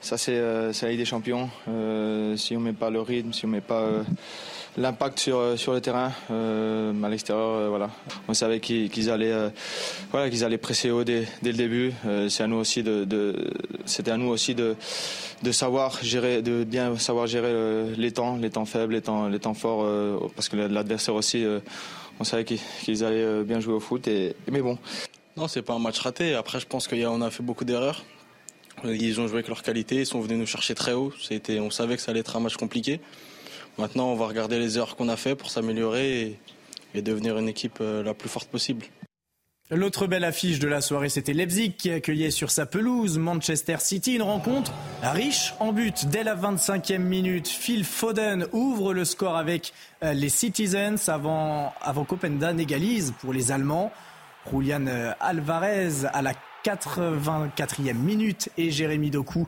ça 0.00 0.18
c'est 0.18 0.34
euh, 0.34 0.72
la 0.82 0.88
Ligue 0.88 0.98
des 0.98 1.04
Champions. 1.04 1.48
Euh, 1.68 2.36
si 2.36 2.56
on 2.56 2.60
met 2.60 2.72
pas 2.72 2.90
le 2.90 3.00
rythme, 3.00 3.32
si 3.32 3.44
on 3.44 3.48
met 3.48 3.60
pas 3.60 3.88
l'impact 4.78 5.18
sur, 5.18 5.38
euh, 5.38 5.56
sur 5.56 5.72
le 5.72 5.80
terrain 5.80 6.12
euh, 6.30 7.02
à 7.02 7.08
l'extérieur. 7.08 7.48
Euh, 7.48 7.68
voilà. 7.68 7.90
On 8.28 8.34
savait 8.34 8.60
qu'ils 8.60 9.10
allaient, 9.10 9.34
voilà, 10.10 10.30
qu'ils 10.30 10.44
allaient 10.44 10.58
presser 10.58 10.90
haut 10.90 11.04
dès, 11.04 11.26
le 11.42 11.52
début. 11.52 11.92
c'était 12.24 12.42
à 12.42 14.16
nous 14.16 14.28
aussi 14.28 14.54
de, 14.54 14.76
de 15.42 15.52
savoir 15.52 15.98
gérer, 16.02 16.42
de 16.42 16.64
bien 16.64 16.96
savoir 16.98 17.26
gérer 17.26 17.94
les 17.96 18.12
temps, 18.12 18.36
les 18.36 18.50
temps 18.50 18.64
faibles, 18.64 18.94
les 18.94 19.02
temps, 19.02 19.28
les 19.28 19.38
temps 19.38 19.54
forts, 19.54 19.86
parce 20.36 20.48
que 20.48 20.56
l'adversaire 20.56 21.14
aussi, 21.14 21.44
on 22.20 22.24
savait 22.24 22.44
qu'ils 22.44 23.04
allaient 23.04 23.44
bien 23.44 23.60
jouer 23.60 23.74
au 23.74 23.80
foot. 23.80 24.06
Et, 24.08 24.34
mais 24.50 24.60
bon. 24.60 24.78
Non, 25.36 25.48
c'est 25.48 25.62
pas 25.62 25.74
un 25.74 25.78
match 25.78 25.98
raté. 26.00 26.34
Après, 26.34 26.60
je 26.60 26.66
pense 26.66 26.88
qu'on 26.88 27.22
a, 27.22 27.26
a 27.26 27.30
fait 27.30 27.42
beaucoup 27.42 27.64
d'erreurs. 27.64 28.04
Ils 28.84 29.20
ont 29.20 29.26
joué 29.26 29.36
avec 29.36 29.48
leur 29.48 29.62
qualité, 29.62 29.96
ils 29.96 30.06
sont 30.06 30.20
venus 30.20 30.38
nous 30.38 30.46
chercher 30.46 30.74
très 30.74 30.92
haut. 30.92 31.12
C'était, 31.20 31.58
on 31.58 31.70
savait 31.70 31.96
que 31.96 32.02
ça 32.02 32.10
allait 32.10 32.20
être 32.20 32.36
un 32.36 32.40
match 32.40 32.56
compliqué. 32.56 33.00
Maintenant, 33.78 34.08
on 34.08 34.16
va 34.16 34.26
regarder 34.26 34.58
les 34.58 34.76
erreurs 34.76 34.96
qu'on 34.96 35.08
a 35.08 35.16
fait 35.16 35.36
pour 35.36 35.50
s'améliorer 35.50 36.38
et, 36.94 37.02
devenir 37.02 37.38
une 37.38 37.48
équipe 37.48 37.78
euh, 37.80 38.02
la 38.02 38.12
plus 38.12 38.28
forte 38.28 38.48
possible. 38.48 38.84
L'autre 39.70 40.08
belle 40.08 40.24
affiche 40.24 40.58
de 40.58 40.66
la 40.66 40.80
soirée, 40.80 41.10
c'était 41.10 41.32
Leipzig 41.32 41.74
qui 41.78 41.92
accueillait 41.92 42.32
sur 42.32 42.50
sa 42.50 42.66
pelouse 42.66 43.18
Manchester 43.18 43.76
City. 43.78 44.16
Une 44.16 44.22
rencontre 44.22 44.72
riche 45.02 45.54
en 45.60 45.72
but. 45.72 46.06
Dès 46.06 46.24
la 46.24 46.34
25e 46.34 46.98
minute, 46.98 47.46
Phil 47.46 47.84
Foden 47.84 48.46
ouvre 48.52 48.94
le 48.94 49.04
score 49.04 49.36
avec 49.36 49.72
euh, 50.02 50.12
les 50.12 50.30
Citizens 50.30 51.08
avant, 51.08 51.72
avant 51.80 52.06
n'égalise 52.54 53.14
pour 53.20 53.32
les 53.32 53.52
Allemands. 53.52 53.92
Julian 54.50 54.86
euh, 54.88 55.12
Alvarez 55.20 56.06
à 56.12 56.22
la 56.22 56.32
84e 56.64 57.94
minute 57.94 58.48
et 58.56 58.70
Jérémy 58.70 59.10
Doku 59.10 59.46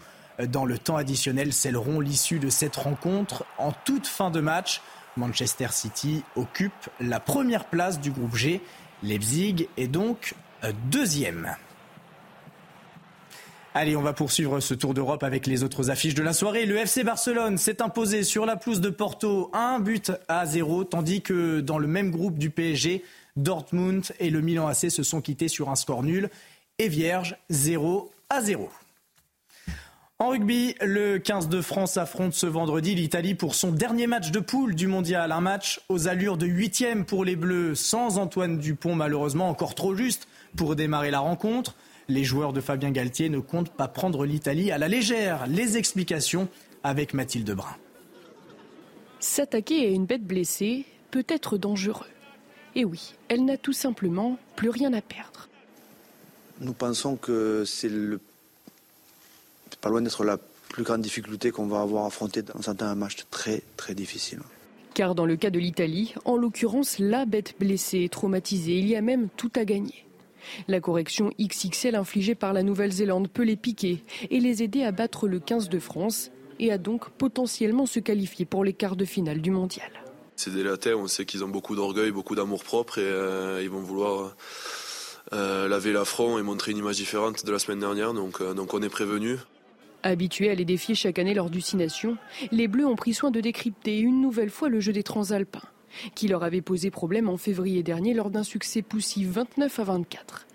dans 0.48 0.64
le 0.64 0.78
temps 0.78 0.96
additionnel 0.96 1.52
scelleront 1.52 2.00
l'issue 2.00 2.38
de 2.38 2.50
cette 2.50 2.76
rencontre. 2.76 3.44
En 3.58 3.72
toute 3.72 4.06
fin 4.06 4.30
de 4.30 4.40
match, 4.40 4.80
Manchester 5.16 5.68
City 5.70 6.22
occupe 6.36 6.88
la 7.00 7.20
première 7.20 7.64
place 7.66 8.00
du 8.00 8.10
groupe 8.10 8.36
G. 8.36 8.60
Leipzig 9.02 9.68
est 9.76 9.88
donc 9.88 10.34
deuxième. 10.90 11.56
Allez, 13.72 13.94
on 13.94 14.02
va 14.02 14.12
poursuivre 14.12 14.58
ce 14.58 14.74
tour 14.74 14.94
d'Europe 14.94 15.22
avec 15.22 15.46
les 15.46 15.62
autres 15.62 15.90
affiches 15.90 16.14
de 16.14 16.22
la 16.22 16.32
soirée. 16.32 16.66
Le 16.66 16.76
FC 16.76 17.04
Barcelone 17.04 17.56
s'est 17.56 17.80
imposé 17.82 18.24
sur 18.24 18.44
la 18.44 18.56
pelouse 18.56 18.80
de 18.80 18.90
Porto 18.90 19.48
un 19.52 19.78
but 19.78 20.10
à 20.26 20.44
zéro, 20.44 20.82
tandis 20.82 21.22
que 21.22 21.60
dans 21.60 21.78
le 21.78 21.86
même 21.86 22.10
groupe 22.10 22.36
du 22.36 22.50
PSG, 22.50 23.04
Dortmund 23.36 24.04
et 24.18 24.30
le 24.30 24.40
Milan 24.40 24.66
AC 24.66 24.90
se 24.90 25.04
sont 25.04 25.20
quittés 25.20 25.46
sur 25.46 25.70
un 25.70 25.76
score 25.76 26.02
nul 26.02 26.30
et 26.78 26.88
vierge 26.88 27.36
0 27.50 28.10
à 28.28 28.42
0. 28.42 28.68
En 30.20 30.28
rugby, 30.28 30.74
le 30.82 31.16
15 31.16 31.48
de 31.48 31.62
France 31.62 31.96
affronte 31.96 32.34
ce 32.34 32.44
vendredi 32.44 32.94
l'Italie 32.94 33.34
pour 33.34 33.54
son 33.54 33.70
dernier 33.70 34.06
match 34.06 34.30
de 34.30 34.38
poule 34.38 34.74
du 34.74 34.86
mondial. 34.86 35.32
Un 35.32 35.40
match 35.40 35.80
aux 35.88 36.08
allures 36.08 36.36
de 36.36 36.44
huitième 36.44 37.06
pour 37.06 37.24
les 37.24 37.36
Bleus, 37.36 37.74
sans 37.74 38.18
Antoine 38.18 38.58
Dupont 38.58 38.94
malheureusement 38.94 39.48
encore 39.48 39.74
trop 39.74 39.94
juste 39.94 40.28
pour 40.58 40.76
démarrer 40.76 41.10
la 41.10 41.20
rencontre. 41.20 41.74
Les 42.06 42.22
joueurs 42.22 42.52
de 42.52 42.60
Fabien 42.60 42.90
Galtier 42.90 43.30
ne 43.30 43.38
comptent 43.38 43.72
pas 43.72 43.88
prendre 43.88 44.26
l'Italie 44.26 44.70
à 44.70 44.76
la 44.76 44.88
légère. 44.88 45.46
Les 45.46 45.78
explications 45.78 46.50
avec 46.82 47.14
Mathilde 47.14 47.52
Brun. 47.52 47.76
S'attaquer 49.20 49.86
à 49.86 49.88
une 49.88 50.04
bête 50.04 50.26
blessée 50.26 50.84
peut 51.10 51.26
être 51.30 51.56
dangereux. 51.56 52.04
Et 52.74 52.84
oui, 52.84 53.14
elle 53.28 53.46
n'a 53.46 53.56
tout 53.56 53.72
simplement 53.72 54.36
plus 54.54 54.68
rien 54.68 54.92
à 54.92 55.00
perdre. 55.00 55.48
Nous 56.60 56.74
pensons 56.74 57.16
que 57.16 57.64
c'est 57.64 57.88
le 57.88 58.20
pas 59.80 59.88
loin 59.88 60.02
d'être 60.02 60.24
la 60.24 60.38
plus 60.68 60.82
grande 60.82 61.02
difficulté 61.02 61.50
qu'on 61.50 61.66
va 61.66 61.80
avoir 61.80 62.06
affronter 62.06 62.42
dans 62.42 62.68
un 62.68 62.94
match 62.94 63.18
très 63.30 63.62
très 63.76 63.94
difficile. 63.94 64.40
Car 64.94 65.14
dans 65.14 65.26
le 65.26 65.36
cas 65.36 65.50
de 65.50 65.58
l'Italie, 65.58 66.14
en 66.24 66.36
l'occurrence 66.36 66.98
la 66.98 67.24
bête 67.24 67.54
blessée, 67.58 68.08
traumatisée, 68.10 68.78
il 68.78 68.88
y 68.88 68.96
a 68.96 69.00
même 69.00 69.28
tout 69.36 69.50
à 69.54 69.64
gagner. 69.64 70.06
La 70.68 70.80
correction 70.80 71.30
XXL 71.40 71.94
infligée 71.94 72.34
par 72.34 72.52
la 72.52 72.62
Nouvelle-Zélande 72.62 73.28
peut 73.28 73.42
les 73.42 73.56
piquer 73.56 74.02
et 74.30 74.40
les 74.40 74.62
aider 74.62 74.82
à 74.82 74.92
battre 74.92 75.28
le 75.28 75.38
15 75.38 75.68
de 75.68 75.78
France 75.78 76.30
et 76.58 76.72
à 76.72 76.78
donc 76.78 77.10
potentiellement 77.10 77.86
se 77.86 78.00
qualifier 78.00 78.44
pour 78.44 78.64
les 78.64 78.72
quarts 78.72 78.96
de 78.96 79.04
finale 79.04 79.40
du 79.40 79.50
mondial. 79.50 79.90
C'est 80.36 80.52
des 80.52 80.62
latins, 80.62 80.94
on 80.94 81.06
sait 81.06 81.26
qu'ils 81.26 81.44
ont 81.44 81.48
beaucoup 81.48 81.76
d'orgueil, 81.76 82.10
beaucoup 82.10 82.34
d'amour 82.34 82.64
propre 82.64 82.98
et 82.98 83.04
euh, 83.04 83.60
ils 83.62 83.70
vont 83.70 83.80
vouloir 83.80 84.34
euh, 85.32 85.68
laver 85.68 85.92
l'affront 85.92 86.38
et 86.38 86.42
montrer 86.42 86.72
une 86.72 86.78
image 86.78 86.96
différente 86.96 87.44
de 87.44 87.52
la 87.52 87.58
semaine 87.58 87.80
dernière, 87.80 88.14
donc, 88.14 88.40
euh, 88.40 88.54
donc 88.54 88.74
on 88.74 88.82
est 88.82 88.88
prévenu. 88.88 89.36
Habitués 90.02 90.50
à 90.50 90.54
les 90.54 90.64
défier 90.64 90.94
chaque 90.94 91.18
année 91.18 91.34
lors 91.34 91.50
du 91.50 91.60
Six 91.60 91.76
Nations, 91.76 92.16
les 92.52 92.68
Bleus 92.68 92.86
ont 92.86 92.96
pris 92.96 93.12
soin 93.12 93.30
de 93.30 93.40
décrypter 93.40 93.98
une 93.98 94.20
nouvelle 94.20 94.50
fois 94.50 94.68
le 94.68 94.80
jeu 94.80 94.92
des 94.92 95.02
Transalpins 95.02 95.68
qui 96.14 96.28
leur 96.28 96.44
avait 96.44 96.60
posé 96.60 96.90
problème 96.90 97.28
en 97.28 97.36
février 97.36 97.82
dernier 97.82 98.14
lors 98.14 98.30
d'un 98.30 98.42
succès 98.42 98.82
poussif 98.82 99.28
29 99.28 99.78
à 99.80 99.84
24. 99.84 100.46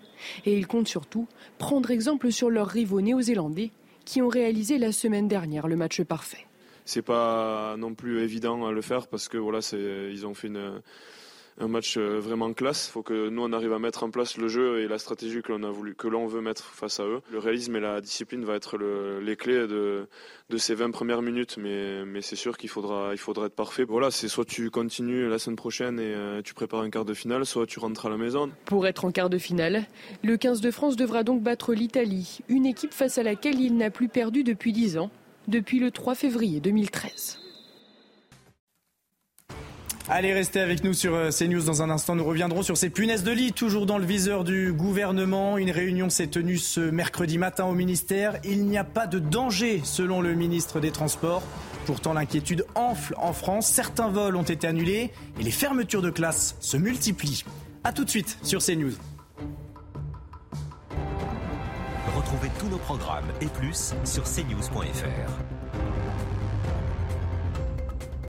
Et 0.44 0.56
ils 0.56 0.66
comptent 0.66 0.88
surtout 0.88 1.28
prendre 1.58 1.90
exemple 1.90 2.32
sur 2.32 2.50
leurs 2.50 2.68
rivaux 2.68 3.00
néo-zélandais 3.00 3.70
qui 4.04 4.22
ont 4.22 4.28
réalisé 4.28 4.78
la 4.78 4.92
semaine 4.92 5.28
dernière 5.28 5.68
le 5.68 5.76
match 5.76 6.02
parfait. 6.02 6.46
C'est 6.84 7.02
pas 7.02 7.76
non 7.76 7.94
plus 7.94 8.22
évident 8.22 8.64
à 8.66 8.72
le 8.72 8.80
faire 8.80 9.08
parce 9.08 9.28
que 9.28 9.36
voilà, 9.36 9.58
ils 9.72 10.26
ont 10.26 10.34
fait 10.34 10.48
une 10.48 10.80
un 11.58 11.68
match 11.68 11.96
euh, 11.96 12.20
vraiment 12.20 12.52
classe. 12.52 12.88
Il 12.88 12.92
faut 12.92 13.02
que 13.02 13.28
nous 13.28 13.42
on 13.42 13.52
arrive 13.52 13.72
à 13.72 13.78
mettre 13.78 14.02
en 14.04 14.10
place 14.10 14.36
le 14.36 14.48
jeu 14.48 14.80
et 14.80 14.88
la 14.88 14.98
stratégie 14.98 15.42
que 15.42 15.52
l'on 15.52 15.62
a 15.62 15.70
voulu, 15.70 15.94
que 15.94 16.08
l'on 16.08 16.26
veut 16.26 16.40
mettre 16.40 16.64
face 16.64 17.00
à 17.00 17.04
eux. 17.04 17.20
Le 17.30 17.38
réalisme 17.38 17.76
et 17.76 17.80
la 17.80 18.00
discipline 18.00 18.44
va 18.44 18.54
être 18.54 18.78
les 18.78 19.36
clés 19.36 19.66
de, 19.66 20.06
ces 20.56 20.74
20 20.74 20.90
premières 20.90 21.22
minutes, 21.22 21.58
mais, 21.58 22.20
c'est 22.22 22.36
sûr 22.36 22.56
qu'il 22.56 22.68
faudra, 22.68 23.10
il 23.12 23.18
faudra 23.18 23.46
être 23.46 23.54
parfait. 23.54 23.84
Voilà, 23.84 24.10
c'est 24.10 24.28
soit 24.28 24.44
tu 24.44 24.70
continues 24.70 25.28
la 25.28 25.38
semaine 25.38 25.56
prochaine 25.56 25.98
et 25.98 26.14
euh, 26.14 26.42
tu 26.42 26.54
prépares 26.54 26.80
un 26.80 26.90
quart 26.90 27.04
de 27.04 27.14
finale, 27.14 27.46
soit 27.46 27.66
tu 27.66 27.78
rentres 27.78 28.06
à 28.06 28.10
la 28.10 28.16
maison. 28.16 28.50
Pour 28.64 28.86
être 28.86 29.04
en 29.04 29.10
quart 29.10 29.30
de 29.30 29.38
finale, 29.38 29.84
le 30.22 30.36
15 30.36 30.60
de 30.60 30.70
France 30.70 30.96
devra 30.96 31.22
donc 31.22 31.42
battre 31.42 31.74
l'Italie, 31.74 32.38
une 32.48 32.66
équipe 32.66 32.92
face 32.92 33.18
à 33.18 33.22
laquelle 33.22 33.60
il 33.60 33.76
n'a 33.76 33.90
plus 33.90 34.08
perdu 34.08 34.44
depuis 34.44 34.72
10 34.72 34.98
ans, 34.98 35.10
depuis 35.48 35.78
le 35.78 35.90
3 35.90 36.14
février 36.14 36.60
2013. 36.60 37.45
Allez, 40.08 40.32
restez 40.32 40.60
avec 40.60 40.84
nous 40.84 40.92
sur 40.92 41.14
euh, 41.14 41.30
CNews. 41.30 41.64
Dans 41.64 41.82
un 41.82 41.90
instant, 41.90 42.14
nous 42.14 42.24
reviendrons 42.24 42.62
sur 42.62 42.76
ces 42.76 42.90
punaises 42.90 43.24
de 43.24 43.32
lit, 43.32 43.52
toujours 43.52 43.86
dans 43.86 43.98
le 43.98 44.06
viseur 44.06 44.44
du 44.44 44.72
gouvernement. 44.72 45.58
Une 45.58 45.72
réunion 45.72 46.10
s'est 46.10 46.28
tenue 46.28 46.58
ce 46.58 46.78
mercredi 46.78 47.38
matin 47.38 47.64
au 47.64 47.72
ministère. 47.72 48.36
Il 48.44 48.66
n'y 48.66 48.78
a 48.78 48.84
pas 48.84 49.08
de 49.08 49.18
danger, 49.18 49.80
selon 49.82 50.20
le 50.20 50.34
ministre 50.34 50.78
des 50.78 50.92
Transports. 50.92 51.42
Pourtant, 51.86 52.12
l'inquiétude 52.12 52.64
enfle 52.76 53.14
en 53.18 53.32
France. 53.32 53.66
Certains 53.66 54.08
vols 54.08 54.36
ont 54.36 54.44
été 54.44 54.68
annulés 54.68 55.10
et 55.40 55.42
les 55.42 55.50
fermetures 55.50 56.02
de 56.02 56.10
classes 56.10 56.56
se 56.60 56.76
multiplient. 56.76 57.44
A 57.82 57.92
tout 57.92 58.04
de 58.04 58.10
suite 58.10 58.38
sur 58.44 58.62
CNews. 58.62 58.94
Retrouvez 62.16 62.50
tous 62.60 62.68
nos 62.68 62.78
programmes 62.78 63.26
et 63.40 63.46
plus 63.46 63.92
sur 64.04 64.22
cnews.fr. 64.22 65.55